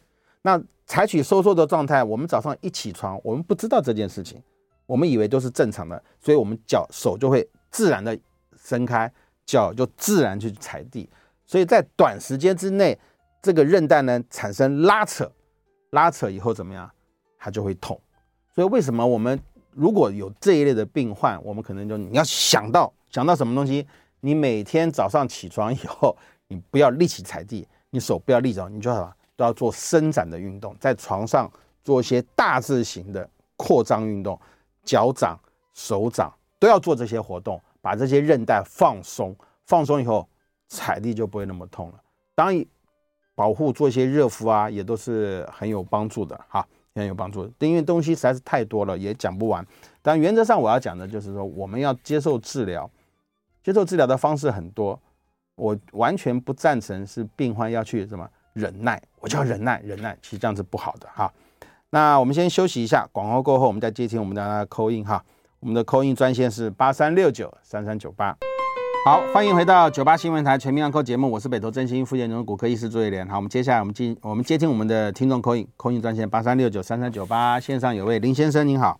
[0.41, 4.41] 那采取收缩的状态，我们早上一起床，我们不知道这件事情，
[4.85, 8.17] 我们以为都是正常的，所以我们脚手就会自然的
[8.55, 9.11] 伸开，
[9.45, 11.09] 脚就自然去踩地，
[11.47, 12.99] 所以在短时间之内，
[13.41, 15.31] 这个韧带呢产生拉扯，
[15.89, 16.87] 拉扯以后怎么样，
[17.39, 17.99] 它就会痛。
[18.53, 19.39] 所以为什么我们
[19.71, 23.87] 如果有这一类的病患，我们可能就你要想到想到什么东西，
[24.19, 26.15] 你每天早上起床以后，
[26.47, 29.11] 你不要立起踩地，你手不要立着，你就好。
[29.37, 31.47] 都要做伸展的运动，在床上
[31.83, 34.35] 做一些大字型的扩张运动，
[34.83, 35.39] 脚掌、
[35.75, 39.35] 手掌都要做这些活动，把这些韧带放松，
[39.67, 40.27] 放松以后
[40.67, 41.95] 踩地就不会那么痛了。
[42.35, 42.65] 当然，
[43.35, 47.67] 保护做一些热敷啊，也都是很有帮助的哈，很有帮助的。
[47.67, 49.65] 因为东西实在是太多了，也讲不完。
[50.01, 52.89] 但原则上我要讲的就是说，我们要接受治疗，
[53.63, 54.99] 接受治疗的方式很多，
[55.55, 58.29] 我完全不赞成是病患要去什么。
[58.53, 61.31] 忍耐，我就要忍耐，忍耐，其实这样是不好的哈。
[61.91, 65.23] 那我们先休息一下，广告过后我们再接听我们的 call in 哈。
[65.59, 68.35] 我们的扣印专线是八三六九三三九八。
[69.07, 73.25] 好，欢迎回到九八新闻台全民安扣节目，我是北投振兴副建中骨科医师朱唯廉。
[73.25, 78.99] 好，我们接下来我们进我们接听我们的听众 call in，call in 专线八三六九三三九八，线上有位林先生您好。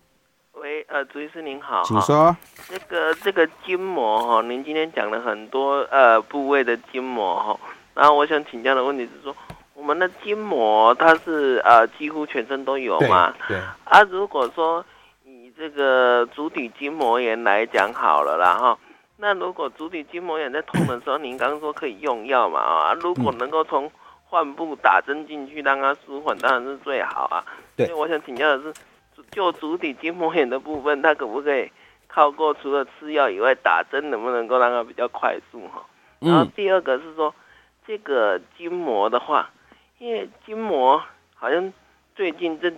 [0.53, 2.33] 喂，呃，朱医师您好，请说。
[2.69, 7.59] 那个这个筋膜哈，您今天讲了很多呃部位的筋膜哈。
[7.93, 9.35] 然后我想请教的问题是说，
[9.73, 13.33] 我们的筋膜它是呃几乎全身都有嘛？
[13.45, 13.57] 对。
[13.57, 14.85] 对啊，如果说
[15.25, 18.77] 以这个足底筋膜炎来讲好了啦哈，
[19.17, 22.93] 那如果足底筋膜炎在痛的时候，您刚刚说可以用药嘛啊？
[22.93, 23.91] 如果能够从
[24.25, 27.43] 患部打针进去让它舒缓，当然是最好啊。
[27.75, 27.87] 对。
[27.87, 28.73] 所以我想请教的是，
[29.31, 31.71] 就足底筋膜炎的部分，它可不可以
[32.07, 35.85] 靠过除了吃药以外，打针能不能够让它比较快速哈？
[36.19, 37.33] 然后第二个是说。
[37.89, 39.49] 这个筋膜的话，
[39.97, 41.01] 因为筋膜
[41.33, 41.71] 好像
[42.17, 42.77] 最近这几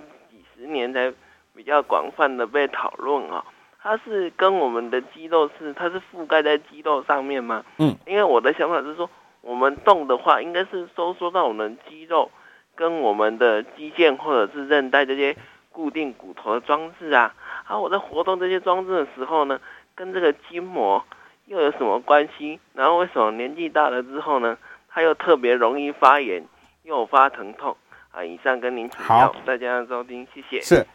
[0.53, 1.11] 十年才
[1.55, 3.43] 比较广泛的被讨论啊，
[3.81, 7.63] 它是跟我们的肌肉是，它是覆盖在肌肉上面吗？
[7.77, 9.09] 嗯，因为我的想法是说，
[9.41, 12.29] 我们动的话，应该是收缩到我们肌肉
[12.75, 15.35] 跟我们的肌腱或者是韧带这些
[15.71, 17.33] 固定骨头的装置啊，
[17.65, 19.59] 啊我在活动这些装置的时候呢，
[19.95, 21.03] 跟这个筋膜
[21.45, 22.59] 又有什么关系？
[22.73, 24.57] 然后为什么年纪大了之后呢？
[24.91, 26.43] 它又特别容易发炎，
[26.81, 27.77] 诱发疼痛
[28.11, 28.25] 啊！
[28.25, 30.59] 以上跟您请教，大家收听，谢谢。
[30.61, 30.87] 是，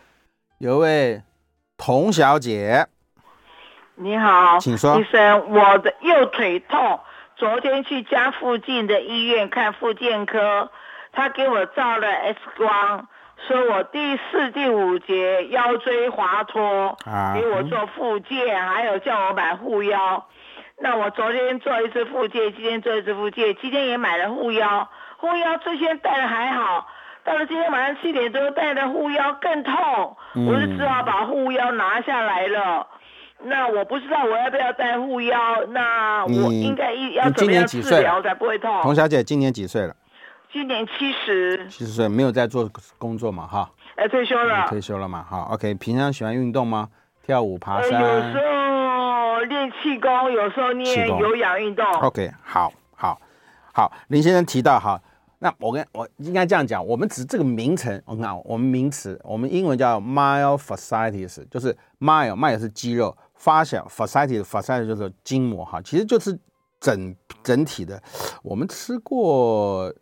[0.58, 1.22] 有位
[1.76, 2.86] 童小姐，
[3.96, 4.98] 你好，请说。
[4.98, 7.00] 医生，我的右腿痛，
[7.36, 10.70] 昨天去家附近的医院看复健科，
[11.12, 13.08] 他给我照了 X 光，
[13.46, 20.26] 说我第四、第五节腰椎滑脱，啊、给我做复健，嗯、还有叫我买护腰。
[20.78, 26.86] 那我昨天做一次复健，今天做一次复健，今天也买了护腰，护腰之前戴的还好，
[27.24, 29.74] 到了今天晚上七点多戴的护腰更痛，
[30.34, 32.86] 嗯、我就只好把护腰拿下来了。
[33.46, 38.82] 那我不知道我要不要戴护腰，那我应该要怎么样治疗才不会痛？
[38.82, 39.94] 童小姐今年几岁了？
[40.52, 41.66] 今年七十。
[41.68, 43.46] 七十岁，没有在做工作嘛？
[43.46, 43.68] 哈。
[43.96, 44.66] 哎，退休了。
[44.68, 45.24] 退休了嘛？
[45.28, 45.74] 好，OK。
[45.74, 46.88] 平常喜欢运动吗？
[47.26, 48.00] 跳舞、爬山。
[48.00, 51.84] 有时候练气功，有时候练有氧运动。
[52.00, 53.18] OK，好，好，
[53.72, 53.92] 好。
[54.08, 55.00] 林先生提到哈，
[55.44, 66.38] 那我跟我应该这样讲，我们指这个名称，我看我们名词，我们英文叫 myofascitis 就是 myo，myo 是肌肉，发小 fasciitis，fasciitis 就是筋膜哈，其实就是
[66.80, 68.02] 整整体的。
[68.42, 69.92] 我们吃过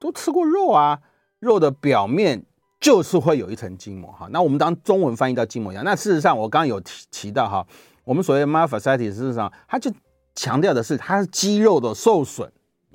[0.00, 0.98] 都吃过肉啊，
[1.38, 2.44] 肉的表面。
[2.80, 5.84] 就是会有一层筋膜哈，那我们当中文翻译到筋膜一样。
[5.84, 7.66] 那事实上，我刚刚有提提到哈，
[8.04, 9.92] 我们所谓 myofasciitis，事实上它就
[10.36, 12.48] 强调的是它是肌肉的受损。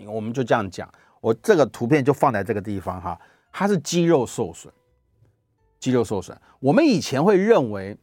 [0.08, 0.89] 我们就这样讲，
[1.24, 3.18] 我这个图片就放在这个地方哈，
[3.50, 4.74] 它是肌肉受损，
[5.80, 6.38] 肌肉受损。
[6.60, 7.98] 我们以前会认为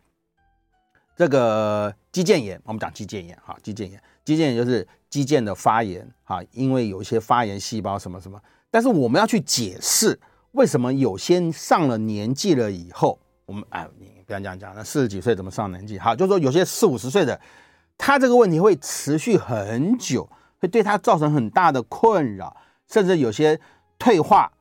[1.14, 10.18] 这个肌腱炎，我们讲肌腱炎哈，肌腱炎，肌腱炎就是肌腱的发炎哈，因为有一些发炎细胞什么什么，但是我们要去解释。
[10.52, 15.98] 为什么有些上了年纪了以后，我们哎，你不要这样讲，那四十几岁怎么上年纪？
[15.98, 17.38] 哈，就是说有些四五十岁的，
[17.98, 20.26] 他这个问题会持续很久，
[20.58, 22.56] 会对他造成很大的困扰，
[22.90, 23.58] 甚至有些
[23.98, 24.52] 退化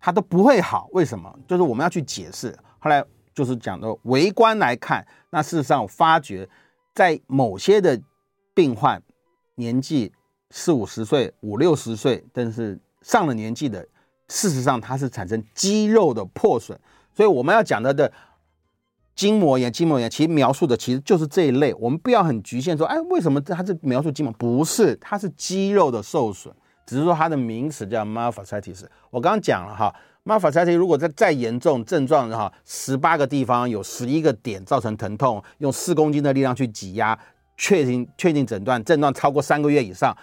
[0.00, 0.88] 它都不会好。
[0.92, 1.32] 为什么？
[1.46, 2.56] 就是我们要去解释。
[2.78, 3.04] 后来
[3.34, 6.48] 就是讲的，微观来看，那事实上我发觉，
[6.94, 8.00] 在某些的
[8.54, 9.02] 病患
[9.56, 10.12] 年纪
[10.50, 13.86] 四五十岁、五六十岁，但是上了年纪的，
[14.28, 16.78] 事实上它是产生肌肉的破损。
[17.14, 18.12] 所以我们要讲的的。
[19.18, 24.32] 筋膜炎，筋膜炎其实描述的其实就是这一类，我们不要很局限说，哎，为什么它是描述筋膜？
[24.38, 26.54] 不是，它是肌肉的受损，
[26.88, 28.86] 只是说它的名词叫 myofascitis。
[29.10, 37.18] 我刚刚讲了哈，myofascitis 如果再再严重，症状哈，十八个地方有十一个点造成疼痛，用四公斤的力量去挤压，
[37.58, 40.16] 确定确定诊断，症状超过三个月以上，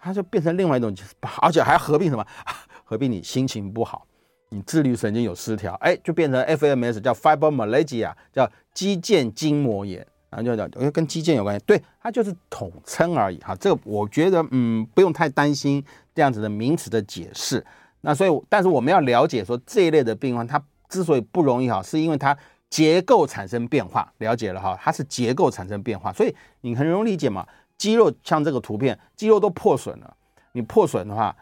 [0.00, 0.94] 它就变成另外一种，
[1.40, 2.24] 而且还合并什么？
[2.84, 4.06] 合并你心情不好。
[4.50, 13.54] 你自律神经有失调，哎，就变成 FMS，叫 fibromyalgia，叫肌腱筋膜炎，然后就叫，因为跟肌腱有关系，对，它就是统称而已哈。
[13.56, 17.62] 这个我觉得，嗯，不用太担心这样子的名词的解释。
[18.00, 22.34] 那所以，但是我们要了解说这一类的病患，它之所以不容易好，是因为它
[22.70, 24.10] 结构产生变化。
[24.18, 27.46] 了解了哈，它是结构产生变化，所以你很容易理解嘛。
[27.76, 30.16] 肌肉像这个图片，肌肉都破损了，
[30.52, 31.36] 你破损的话，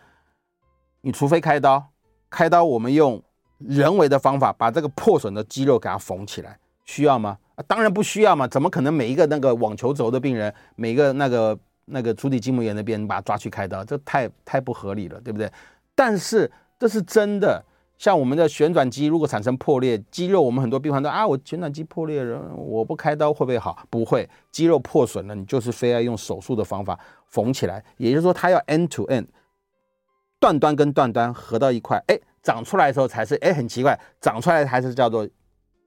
[1.03, 1.87] 你除非开刀。
[2.29, 3.23] 开刀，我们用
[3.59, 7.39] 人为的方法把这个破损的肌肉给它缝起来，需要吗？
[7.67, 8.47] 当然不需要嘛！
[8.47, 15.51] 怎么可能每一个那个网球肘的病人，每个那个那个足底筋膜炎的病人把他抓去开刀，这太太不合理了，对不对？
[15.95, 17.65] 但是这是真的。
[17.99, 23.87] 像我们的旋转肌如果产生破裂，肌肉我们很多病患都啊，我旋转肌破裂了，我不开刀会不会好？
[23.91, 27.85] 不会，肌肉破损了，你就是非要用手术的方法缝起来。
[27.99, 29.27] 也就是说，它要 end to end。
[30.39, 35.29] 断端跟断端合到一块，哎，长出来的时候才是，哎，很奇怪，长出来还是叫做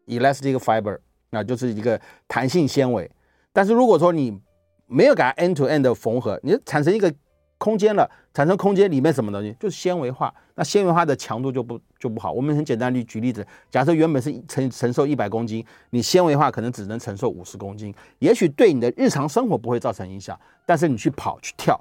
[0.06, 1.00] elastic fiber，
[1.34, 3.10] 那就是一个弹性纤维。
[3.52, 4.40] 但是如果说你
[4.86, 7.14] 没有给它 end to end 的缝合，你产生一个
[7.58, 10.34] 空间了，产生空间里面什么东西，就是纤维化。
[10.56, 12.32] 那纤维化的强度就不就不好。
[12.32, 21.80] 我们很简单的举例子，假设原本是承承受一百公斤，你纤维化可能只能承受五十公斤，也许对你的日常生活不会造成影响，但是你去跑去跳。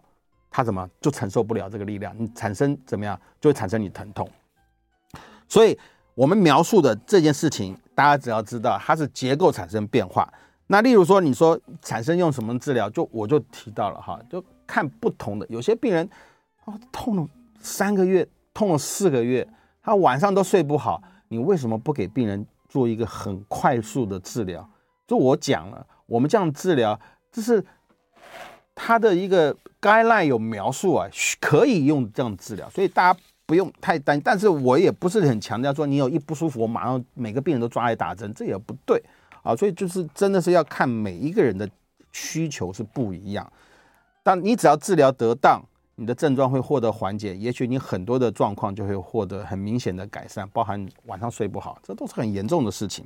[0.54, 2.14] 它怎么就承受不了这个力量？
[2.18, 4.28] 你产生怎么样，就会产生你疼痛。
[5.48, 5.78] 所以，
[6.14, 10.32] 我们描述的这件事情，大家只要知道它是结构产生变化。
[10.66, 15.46] 那例如说，你说产生用什么治疗，就我就提到了哈，就看不同的。
[15.48, 16.08] 有些病人
[16.64, 17.28] 哦，痛了
[17.60, 19.46] 三个月，痛了四个月，
[19.82, 21.02] 他晚上都睡不好。
[21.28, 24.68] 你为什么不给病人做一个很快速的治疗？
[25.06, 26.98] 就我讲了，我们这样治疗，
[27.30, 27.64] 这是。
[28.74, 31.06] 他的一个 guideline 有描述啊，
[31.38, 34.20] 可以用这样治疗，所以大家不用太担。
[34.20, 39.02] 但是我也不是很强调说，你有一不舒服，我马上每个病人都抓来打针，这也不对
[39.42, 39.54] 啊。
[39.54, 41.68] 所以就是真的是要看每一个人的
[42.12, 43.52] 需求是不一样。
[44.22, 45.62] 但你只要治疗得当，
[45.96, 53.04] 你的症状会获得缓解，也许你很多的状况就会获得很明显的改善，包含晚上睡不好，这都是很严重的事情。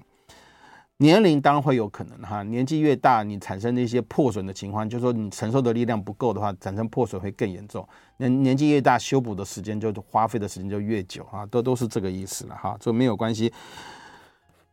[0.98, 7.86] 年龄当然会有可能哈，年纪越大，你产生的一些破损的情况，就是说你承受的力量不够的话，产生破损会更严重。
[8.16, 13.52] 年年纪越大，修补的时间就花费的时间就越久啊，都都是这个意思了哈，这没有关系。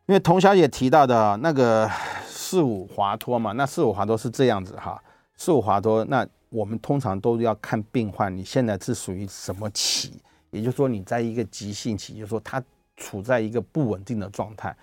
[0.06, 1.90] 因为童小姐提到的那个
[2.26, 5.02] 四五滑脱嘛，那四五滑脱是这样子哈，
[5.36, 12.64] 四五滑脱，那我们通常都要看病患你现在是属于什么期，也就是说你在一个急性期，就是说他
[12.96, 14.74] 处在一个不稳定的状态。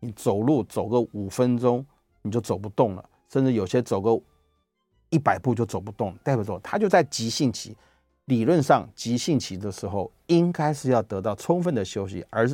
[0.00, 1.84] 你走路走个五分钟，
[2.22, 4.20] 你就走不动了，甚至有些走个
[5.10, 7.76] 一百步就走不动，代表说他就在急性期。
[8.26, 12.50] 理论上，急性期的时候应该是要得到充分的休息，而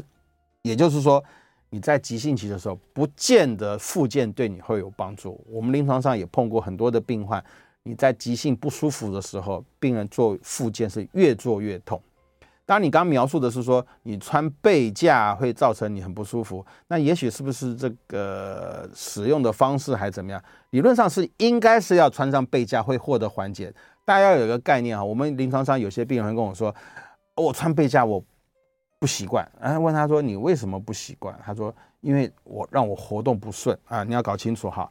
[0.61, 1.25] 也就是说，
[1.71, 5.43] 你在急性期的时候，不见得复健对你会有帮助。
[5.49, 7.43] 我们临床上也碰过很多的病患，
[7.83, 11.99] 你在急性不舒服的时候，病人做复健是越做越痛。
[12.73, 20.43] 当然，你刚刚描述的是说你穿背架会造成你很不舒服，那也许是不是这个使用的方式还是怎么样？
[20.71, 23.71] 理论上是应该是要穿上背架会获得缓解。
[24.07, 26.75] 大家要有一个概念啊，我们临床上有些病人会跟我说，
[27.37, 28.25] 我穿背架我
[28.99, 29.47] 不习惯。
[29.61, 31.39] 然后问他说，你为什么不习惯？
[31.45, 34.03] 他说，因为我让我活动不顺啊。
[34.03, 34.91] 你要搞清楚哈，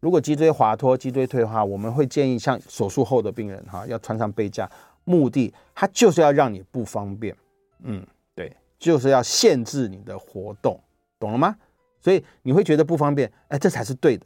[0.00, 4.66] 如果脊椎滑脱、脊椎退化，我们会建议像手术后的病人哈，要穿上背架。
[5.04, 7.36] 目的，它就是要让你不方便，
[7.82, 10.80] 嗯，对，就是要限制你的活动，
[11.18, 11.54] 懂了吗？
[12.00, 14.24] 所以你会觉得不方便，哎，这才是对的，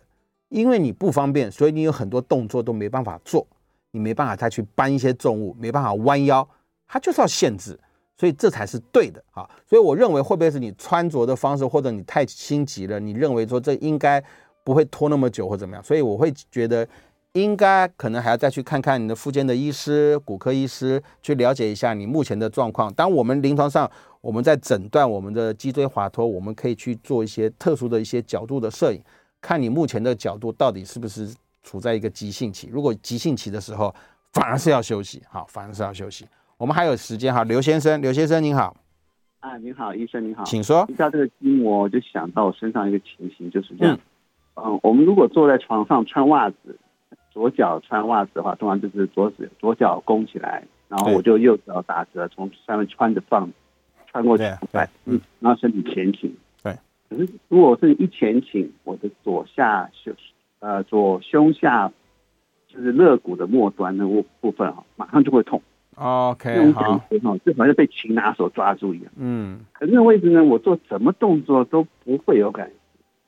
[0.48, 3.46] 因为你不方便，所以你有很多动作都没办法做，
[3.90, 6.48] 你没办法再去搬一些重物，没办法弯腰，
[6.86, 7.78] 它就是要限制，
[8.16, 9.48] 所以这才是对的啊。
[9.68, 14.22] 所以我认为会不会是你穿着的方式，或者你太心急了，你认为说这应该
[14.62, 15.82] 不会拖那么久或怎么样？
[15.82, 16.88] 所以我会觉得。
[17.42, 22.92] 应该可能还要再去看看你的复健的医师、骨科医师，去了解一下你目前的状况。
[22.94, 29.00] 当我们临床上我们在诊断我们的脊椎滑脱，我们可以去做一些特殊的一些角度的摄影，
[29.40, 32.68] 看你目前的角度到底是不是处在一个急性期。
[32.72, 33.94] 如果急性期的时候，
[34.32, 36.26] 反而是要休息，好，反而是要休息。
[36.56, 38.76] 我们还有时间哈，刘先生，刘先生您好，
[39.40, 40.84] 啊，您好，医生您好，请说。
[40.86, 43.98] 提到这个筋膜，我就想到我身上一个情形就是这样，
[44.54, 46.76] 嗯，嗯，我们如果坐在床上穿袜子，
[47.38, 53.48] 左脚穿袜子的话，通常就是左脚左脚弓起来，然后我就右脚打折，从上面穿着放。
[54.10, 56.74] 穿过去，对，嗯，然后身体前倾，对。
[57.10, 60.14] 可是如果是一前倾，我的左下胸，
[60.60, 61.92] 呃，左胸下
[62.66, 65.60] 就是肋骨的末端的部部分哈，马上就会痛。
[65.96, 67.06] OK，好。
[67.10, 69.12] 就好像被擒拿手抓住一样。
[69.16, 69.60] 嗯。
[69.74, 72.72] 可是那个位置呢，我做什么动作都不会有感觉。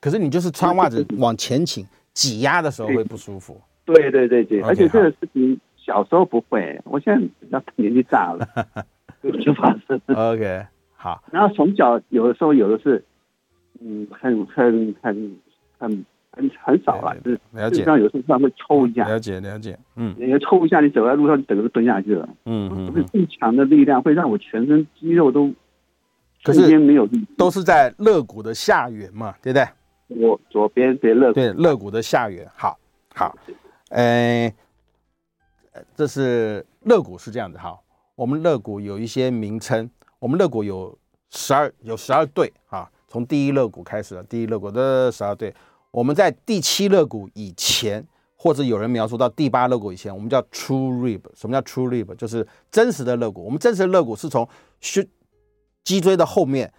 [0.01, 3.61] 可是你就是穿袜子往前倾挤压的时候会不舒服。
[3.93, 8.47] 对对对对，而且这个事情小时候不会，我现在比较年纪大了。
[9.43, 10.01] 就发生。
[10.07, 10.65] OK，
[10.95, 11.23] 好。
[11.31, 13.03] 然后从小有的时候有的是，
[13.79, 15.35] 嗯，很很很
[15.77, 17.83] 很很很少了，就是了解。
[17.83, 19.07] 上有时候突然会抽一下。
[19.07, 20.15] 了解了解，嗯。
[20.17, 22.27] 你要抽一下，你走在路上，整个都蹲下去了。
[22.45, 22.93] 嗯嗯。
[22.95, 25.53] 是更强的力量会让我全身肌肉都
[26.39, 27.23] 瞬间没有力。
[27.37, 29.67] 都是在肋骨的下缘嘛，对不对？
[30.19, 32.47] 我左边对肋对肋骨的下缘。
[32.55, 32.75] 好，
[33.13, 33.37] 好，
[33.91, 34.53] 哎，
[35.95, 37.77] 这是肋骨是这样子，哈。
[38.15, 39.89] 我们肋骨有一些名称，
[40.19, 40.97] 我们肋骨有
[41.29, 45.53] 十二有十二对啊，从第一肋骨开始，第一肋骨的十二对。
[45.89, 48.05] 我们在第七肋骨以前，
[48.37, 51.21] 或者有人描述到第八肋骨以前，我们叫 true rib。
[51.33, 52.15] 什么叫 true rib？
[52.15, 53.43] 就是真实的肋骨。
[53.43, 54.47] 我们真实的肋骨是从
[54.79, 55.05] 胸
[55.83, 56.71] 脊椎的后面，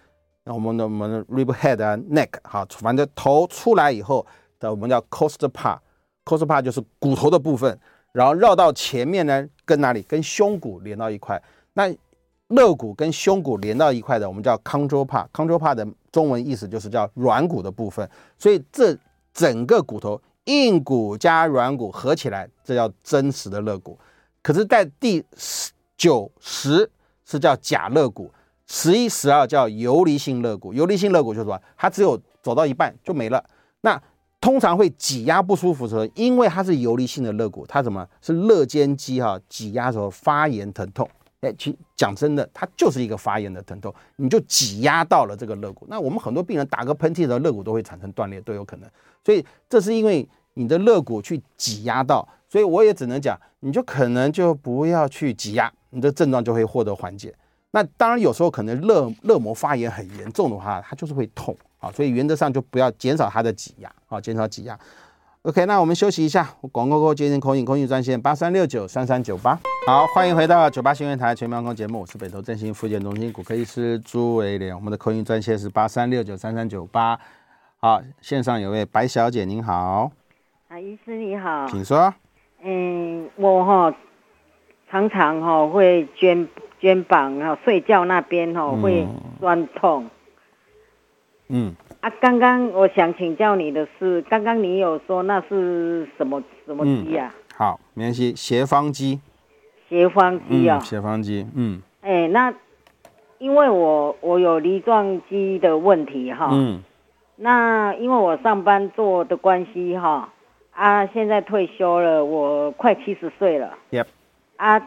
[0.45, 4.25] 那我们的我们的 rib head 啊 neck 哈，反正头出来以后
[4.59, 5.77] 的，我们叫 cost part
[6.25, 7.79] c o s p a 就是骨头的部分。
[8.11, 10.01] 然后绕到前面呢，跟哪里？
[10.03, 11.41] 跟胸骨连到一块。
[11.73, 11.91] 那
[12.49, 15.27] 肋骨跟胸骨连到一块的，我们叫 control part。
[15.31, 18.07] control part 的中文意思就是叫软骨的部分。
[18.37, 18.95] 所以这
[19.33, 23.97] 整个骨头，硬骨加软骨合起来，这叫真实的肋骨。
[24.43, 26.87] 可是，在第十九十
[27.25, 28.31] 是叫假肋骨，
[28.67, 30.71] 十一、十二叫游离性肋骨。
[30.71, 33.43] 游离性肋骨就是说，它只有走到一半就没了。
[33.81, 33.99] 那
[34.43, 39.39] 通常会挤压不舒服的时候，因为它是游离性的肋骨，它怎么是肋间肌哈？
[39.47, 45.85] 挤压的时候发炎疼痛，哎，其讲真的，它就是一个发炎的疼痛，你就挤压到了这个肋骨。
[45.87, 48.89] 那我们很多病人打个喷嚏的时候，肋骨都会产生断裂，都有可能。
[49.23, 57.33] 所以这是因为你的肋骨去挤压到，所以我也只能讲，你就可能就不要去挤压，你的症状就会获得缓解。
[57.71, 61.55] 那当然有时候可能肋肋膜发炎很严重的话，它就是会痛。
[61.83, 64.79] 好，所以原则上就不要减少它的挤压，好，减少挤压。
[65.41, 69.59] OK，那我们休息一下，广告后接听空运空运专线八三六九三三九八。
[69.85, 77.19] 好，欢迎回到九八新闻台全民安康节目，我是北投振兴复健中心骨科医师朱维廉，我们的空运专线是八三六九三三九八。
[77.81, 80.09] 好，线上有位白小姐，您好。
[80.69, 82.13] 啊，医师你好，请说。
[82.63, 83.93] 嗯，我哈
[84.89, 86.47] 常常哈会肩
[86.79, 89.05] 肩膀哈睡觉那边哈会
[89.41, 90.05] 酸痛。
[90.05, 90.09] 嗯
[92.01, 97.55] 啊，刚刚我想请教你的是，刚刚你有说那是什么什么肌呀、啊嗯？
[97.55, 99.21] 好，没关系，斜方肌。
[99.87, 101.81] 斜方肌啊、哦嗯，斜方肌，嗯。
[102.01, 102.53] 哎、欸，那
[103.37, 106.81] 因为我我有梨状肌的问题哈，嗯。
[107.35, 110.29] 那因为我上班做的关系哈，
[110.71, 113.77] 啊，现在退休了，我快七十岁了。
[113.91, 114.07] Yep。
[114.57, 114.79] 啊，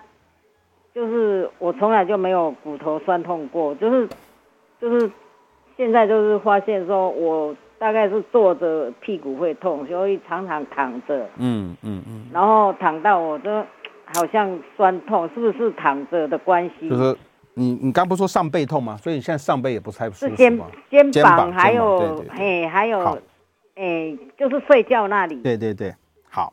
[0.94, 4.08] 就是我从来就没有骨头酸痛过，就是
[4.80, 5.10] 就是。
[5.76, 11.28] 现在就是发现说，我大概是坐着屁股会痛，所以常常躺着。
[11.36, 12.24] 嗯嗯嗯。
[12.32, 13.62] 然后躺到我都
[14.06, 16.88] 好像酸痛，是不是躺着的关系？
[16.88, 17.14] 就是
[17.52, 18.96] 你你刚不是说上背痛吗？
[18.96, 20.28] 所以你现在上背也不太舒服。
[20.28, 20.58] 是肩
[21.12, 23.18] 肩膀还有哎还有
[23.74, 25.36] 哎就是睡觉那里。
[25.42, 25.94] 对对对，
[26.30, 26.52] 好，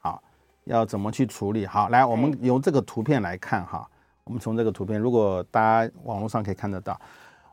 [0.00, 0.22] 好，
[0.64, 1.66] 要怎么去处理？
[1.66, 3.86] 好，来我们用这个图片来看哈。
[4.24, 6.98] 我们从这个图片，如果大家网络上可以看得到。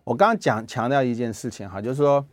[0.04, 2.26] 我刚刚讲强调一件事情哈，就是说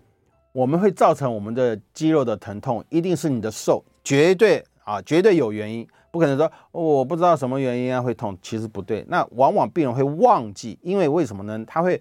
[0.52, 9.04] 我们会造成我们的肌肉的疼痛，一定是你的瘦，绝对啊，绝对有原因，不可能说、我不知道什么原因啊会痛，其实不对。
[9.08, 11.62] 那往往病人会忘记，因为为什么呢？
[11.66, 12.00] 他会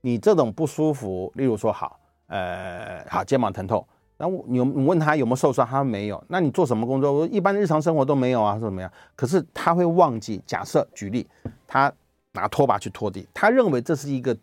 [0.00, 1.98] 你这种不舒服，例如说好，
[2.28, 3.84] 呃，好肩膀疼痛，
[4.16, 6.22] 然后你你问他有没有受伤，他说没有。
[6.28, 7.12] 那你做什么工作？
[7.12, 8.90] 我一般日常生活都没有啊，是怎么样？
[9.16, 10.40] 可是他会忘记。
[10.46, 11.26] 假设举例，
[11.66, 11.92] 他
[12.32, 14.34] 拿拖把去拖地，他认为这是一个。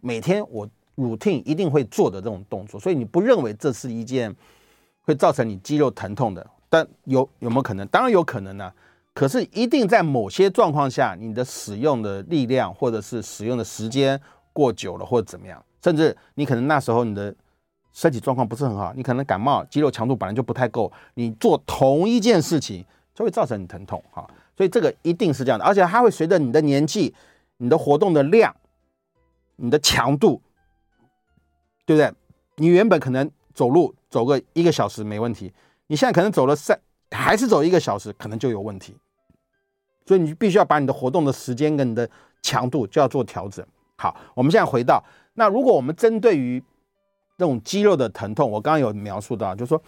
[0.00, 4.34] 每天我 routine 一定会做的这种动作，所以你不认为这是一件
[5.02, 7.86] 会造成你肌肉疼痛的，但有有没有可能？
[7.88, 8.72] 当然有可能呢、
[9.12, 14.20] 可是一定在某些状况下，你的使用的力量或者是使用的时间
[14.52, 17.34] 过久了，或者怎么样，甚至你可能那时候你的
[17.92, 22.84] 身体状况不是很好，你可能感冒，肌肉强度本来就不太够，你做同一件事情
[23.14, 24.28] 就会造成你疼痛哈。
[24.56, 27.14] 所以这个一定是这样的，而且它会随着你的年纪、
[27.58, 28.54] 你的活动的量、
[29.56, 30.40] 你的强度，
[31.84, 32.12] 对不对？
[32.56, 35.52] 你原本可能走路走个一个小时没问题，
[35.88, 36.78] 你现在可能走了三，
[37.10, 38.96] 还是走一个小时，可能就有问题。
[40.06, 42.08] 所以你必须要把你的活动的时间跟你的
[42.42, 43.66] 强度就要做调整。
[43.96, 45.02] 好，我们现在回到
[45.34, 46.62] 那，如果我们针对于
[47.36, 49.82] 这种肌肉的疼痛，我刚刚有描述到，就是说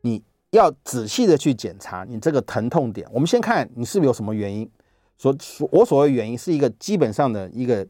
[0.00, 3.08] 你要仔细的去检查你这个疼痛点。
[3.12, 4.68] 我们先看你是不是有什么原因。
[5.16, 5.34] 所
[5.70, 7.86] 我所谓原因是一个基本上的一个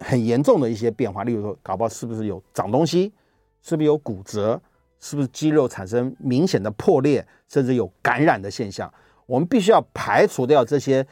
[0.00, 3.12] 很严重的一些变化，例如说搞不好是不是有长东西，
[3.62, 4.60] 是不是有骨折，
[5.00, 8.92] 是不是肌肉产生明显的破裂，甚至有感染的现象。
[9.26, 11.06] 我们必须要排除掉这些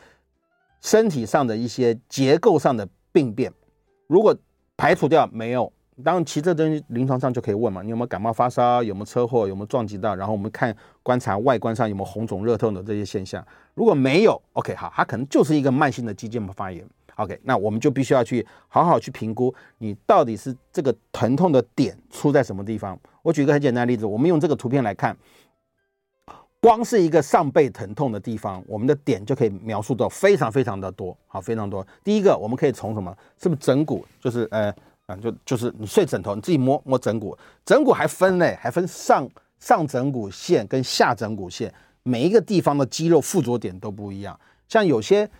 [0.80, 3.53] 身体上的一些结构上的病变。
[4.07, 4.34] 如果
[4.76, 5.72] 排除掉没有，
[6.05, 13.45] 当然其实这东西临床上就可以问嘛，你有没有感冒发烧，有没有车祸，有没有撞击到，然后我们看观察外观上有没有红肿热痛的这些现象。
[13.74, 16.87] 如果没有，OK 好，它可能就是一个慢性的肌腱膜发炎。
[17.17, 22.99] OK，那我们就必须要去好好去评估你到底是这个疼痛的点出在什么地方。
[23.23, 25.17] 我举个很简单的例子，我们用这个图片来看。
[26.59, 31.87] 光是一个上背疼痛的地方，我们的点就可以描述到非常非常的多，好，非常多。
[32.03, 33.17] 第一个，我们可以从什么？
[33.41, 34.05] 是不是枕骨？
[34.21, 34.75] 就是呃，
[35.07, 39.29] 啊，就就是你睡枕头，你自己摸摸枕骨，枕骨还分嘞，还分上
[39.61, 44.39] 上枕骨线跟下枕骨线，每一个地方的肌肉附着点都不一样。
[44.67, 45.31] 像有些，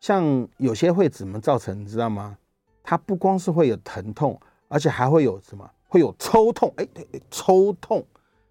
[0.00, 1.78] 像有些会怎么造成？
[1.78, 2.36] 你知道吗？
[2.82, 5.68] 它不光是会有疼痛，而且还会有什么？
[5.88, 8.04] 会有抽痛，哎，对，抽痛，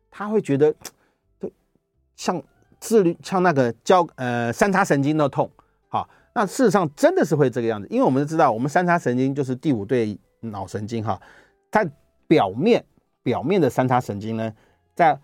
[0.10, 0.74] 他会觉得。
[1.40, 1.52] 对
[2.16, 2.42] 像
[2.80, 5.48] 自律，像那个交呃三叉神经的痛，
[5.88, 11.22] 好，那事实上真的是会这个样子，因为我们都知道，我们三叉神经就是第五对脑神经哈，
[11.70, 11.88] 它
[12.28, 12.84] 表面
[13.22, 14.52] 表面的三叉神经呢，
[14.96, 15.20] 在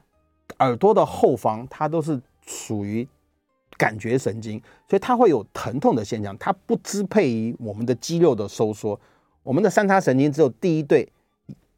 [0.60, 3.08] 耳朵的后方，它都是属于
[3.78, 9.00] 感觉神经，所以它会有疼痛的现象，它不支配于我们的肌肉的收缩。
[9.42, 11.12] 我们的三叉神经只有第一对，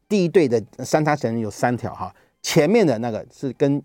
[0.08, 3.82] 第一对的三叉神经有三条哈，前面的那个是跟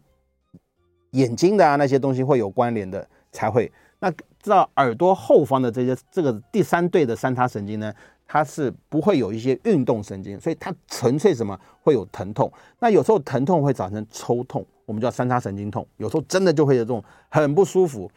[1.12, 7.94] 眼睛的啊那些东西会有关联的才会，那知道耳朵后方的这些这个第三对的三叉神经呢，
[8.34, 12.50] 它是不会有一些运动神经，所以它纯粹什么会有疼痛。
[12.80, 15.86] 那有时候疼痛会造成抽痛，我们叫三叉神经痛。
[15.98, 18.10] 有时候真的就会有这种很不舒服，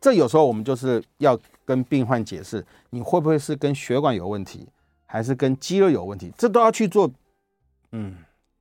[0.00, 4.66] 这有时候我们就是要跟病患解释，你会不会是跟血管有问题，
[5.06, 6.32] 还是跟肌肉有问题？
[6.36, 7.08] 这都要去做，
[7.92, 8.16] 嗯，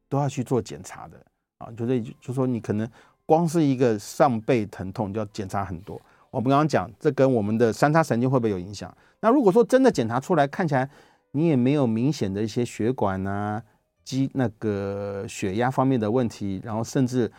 [0.07, 1.17] 都要去做检查的
[1.57, 1.71] 啊。
[1.75, 2.87] 就是就说你可能。
[3.25, 6.01] 光是一个上背疼痛就要检查很多。
[6.31, 8.95] 我们刚刚讲，这跟我们的三叉神经会不会有影响？
[9.19, 10.89] 那如果说真的检查出来，看起来
[11.31, 13.61] 你也没有明显的一些血管啊、
[14.03, 17.31] 肌那个血压方面的问题，然后甚至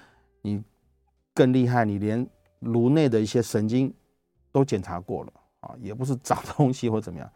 [0.43, 0.63] 你
[1.35, 2.27] 更厉害，你连
[2.61, 3.93] 颅内的一些神经
[4.53, 7.31] 都检查过了啊，也不是长 东西或怎么样，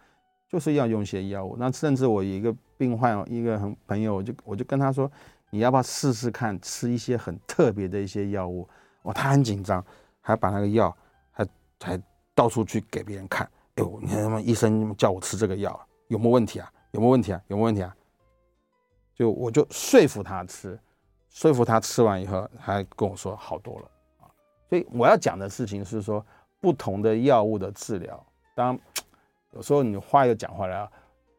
[0.48, 1.56] 就是要用一些药物。
[1.58, 5.10] 那甚至我有一个病患，一个很朋友，我就我就跟他说。
[5.50, 8.68] 你要不要试试看吃一些很特别的一些药物？
[9.02, 9.84] 哦，他很紧张，
[10.20, 10.92] 还把那个药
[11.84, 12.00] 还
[12.34, 13.46] 到处去给别人看。
[13.74, 15.78] 哎呦，你看他们医生叫我吃这个药，
[16.08, 16.72] 有没有问题啊？
[16.92, 17.40] 有没有问题啊？
[17.48, 17.94] 有没有问题啊？
[19.14, 20.78] 就我就说服他吃，
[21.28, 24.30] 说服他吃完以后，还跟我说好多了啊。
[24.68, 26.24] 所以我要讲的事情是说，
[26.60, 28.24] 不同的药物的治疗，
[28.54, 28.78] 当
[29.52, 30.90] 有时候你话又讲回来了，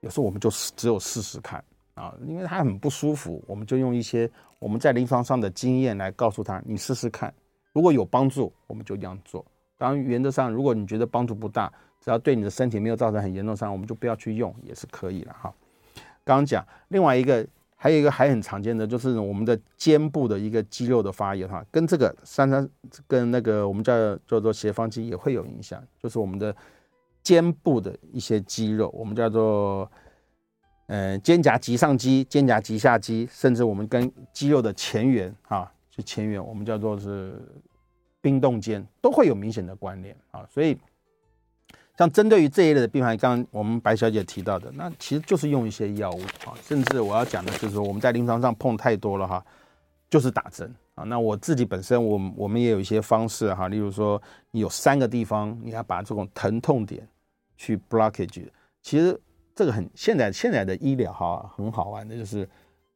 [0.02, 1.64] 有时候我们就只有试试看。
[1.96, 4.30] 啊，因为他很不舒服，我们就用一些
[4.60, 7.34] 我们在临床上的经验来告诉他，你试试看，
[7.72, 9.46] 如果有帮助，我们就这样做。
[9.78, 15.54] 当然，原则上，如果你觉得帮助不大，只要对你的身体没有造成很严重伤，我们就不要去用，也是可以了哈。
[16.24, 17.46] 刚刚讲另外一个，
[17.76, 22.70] 还有一个还很常见的，就是我们的肩部的一个肌肉的发炎哈，跟这个三三
[23.08, 26.56] 跟那个我们叫叫做斜方肌也会有影响，就是我们的
[27.22, 29.90] 肩部的一些肌肉，我们叫做。
[30.88, 37.42] 呃，肩胛棘上肌、肩胛棘下肌，甚至我们跟肌肉的前缘啊，就前缘，我们叫做是
[38.26, 40.44] 冰冻间，都会有明显的关联啊。
[40.52, 40.76] 所以，
[41.96, 46.58] 像针对于这一类的病患，刚刚我们白小姐提到的，那其实就是用一些药物啊。
[46.64, 49.46] 甚至我要讲的就是说，我们在临床上碰太多了哈，
[50.10, 51.04] 就是打针啊。
[51.04, 54.20] 那我自己本身，我我们也有一些方式哈，例如说，
[54.50, 57.08] 你有三个地方，你要把这种疼痛点
[57.56, 58.48] 去 blockage，
[58.82, 59.22] 其实。
[59.58, 62.46] 这个很现在现在的医疗哈，很好玩的就是，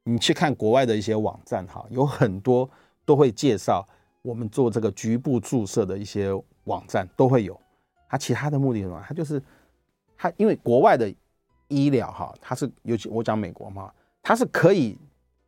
[0.04, 2.70] 你去看国外的一些网站哈，有很多
[3.06, 3.88] 都会介绍
[4.30, 6.32] 我们做这个局部注射的一些
[6.66, 7.60] 网站都会有。
[8.08, 9.04] 它其他的目的是什么？
[9.08, 9.42] 它就是
[10.16, 11.12] 它因为国外的
[11.68, 14.96] 医疗哈，它是尤其我讲美国嘛，它是可以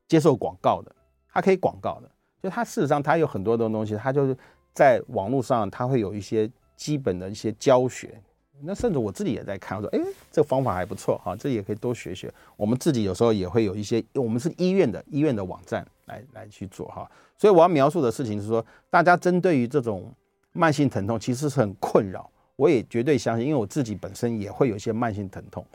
[0.07, 0.91] 接受广告的，
[1.32, 2.09] 它可以广告的。
[2.41, 4.36] 就它事实上它有很多的东西，它就是
[4.73, 8.19] 在网络上它会有一些基本的一些教学。
[8.64, 9.99] 那甚至我自己也在看，我说，哎，
[10.32, 12.34] 这个方法还不错哈，这也可以多学学。
[12.55, 17.09] 我们自己有时候也会有一些，我们是医院的医院的网站来来去做哈。
[17.38, 20.14] 所以我要描述的事情是说，大家针对于这种
[20.53, 22.30] 慢性疼痛，其实是很困扰。
[22.55, 25.66] 我也绝对相信，因为我自己本身也会有一些慢性疼痛。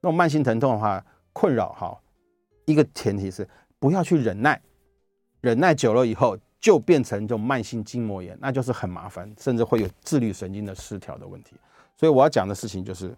[0.00, 1.98] 那种慢性疼痛的话，困扰哈，
[2.66, 3.48] 一个前提是
[3.80, 4.60] 不要去忍耐，
[5.40, 11.56] 忍耐久了以后就变成这种慢性筋膜炎，那就是很麻烦，甚至会有自律神经的失调的问题。
[11.96, 13.14] 所以我要讲的事情就是，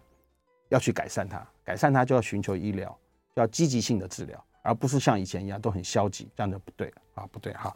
[0.69, 2.97] 要去改善它，改善它就要寻求医疗，
[3.35, 7.75] 要积极性的治疗，而不是像以前一样都很消极，这样就不对啊，不对哈。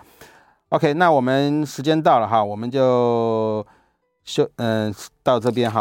[0.69, 3.65] OK，那我们时间到了哈，我们就。
[4.25, 5.71] 休嗯，到这边哈。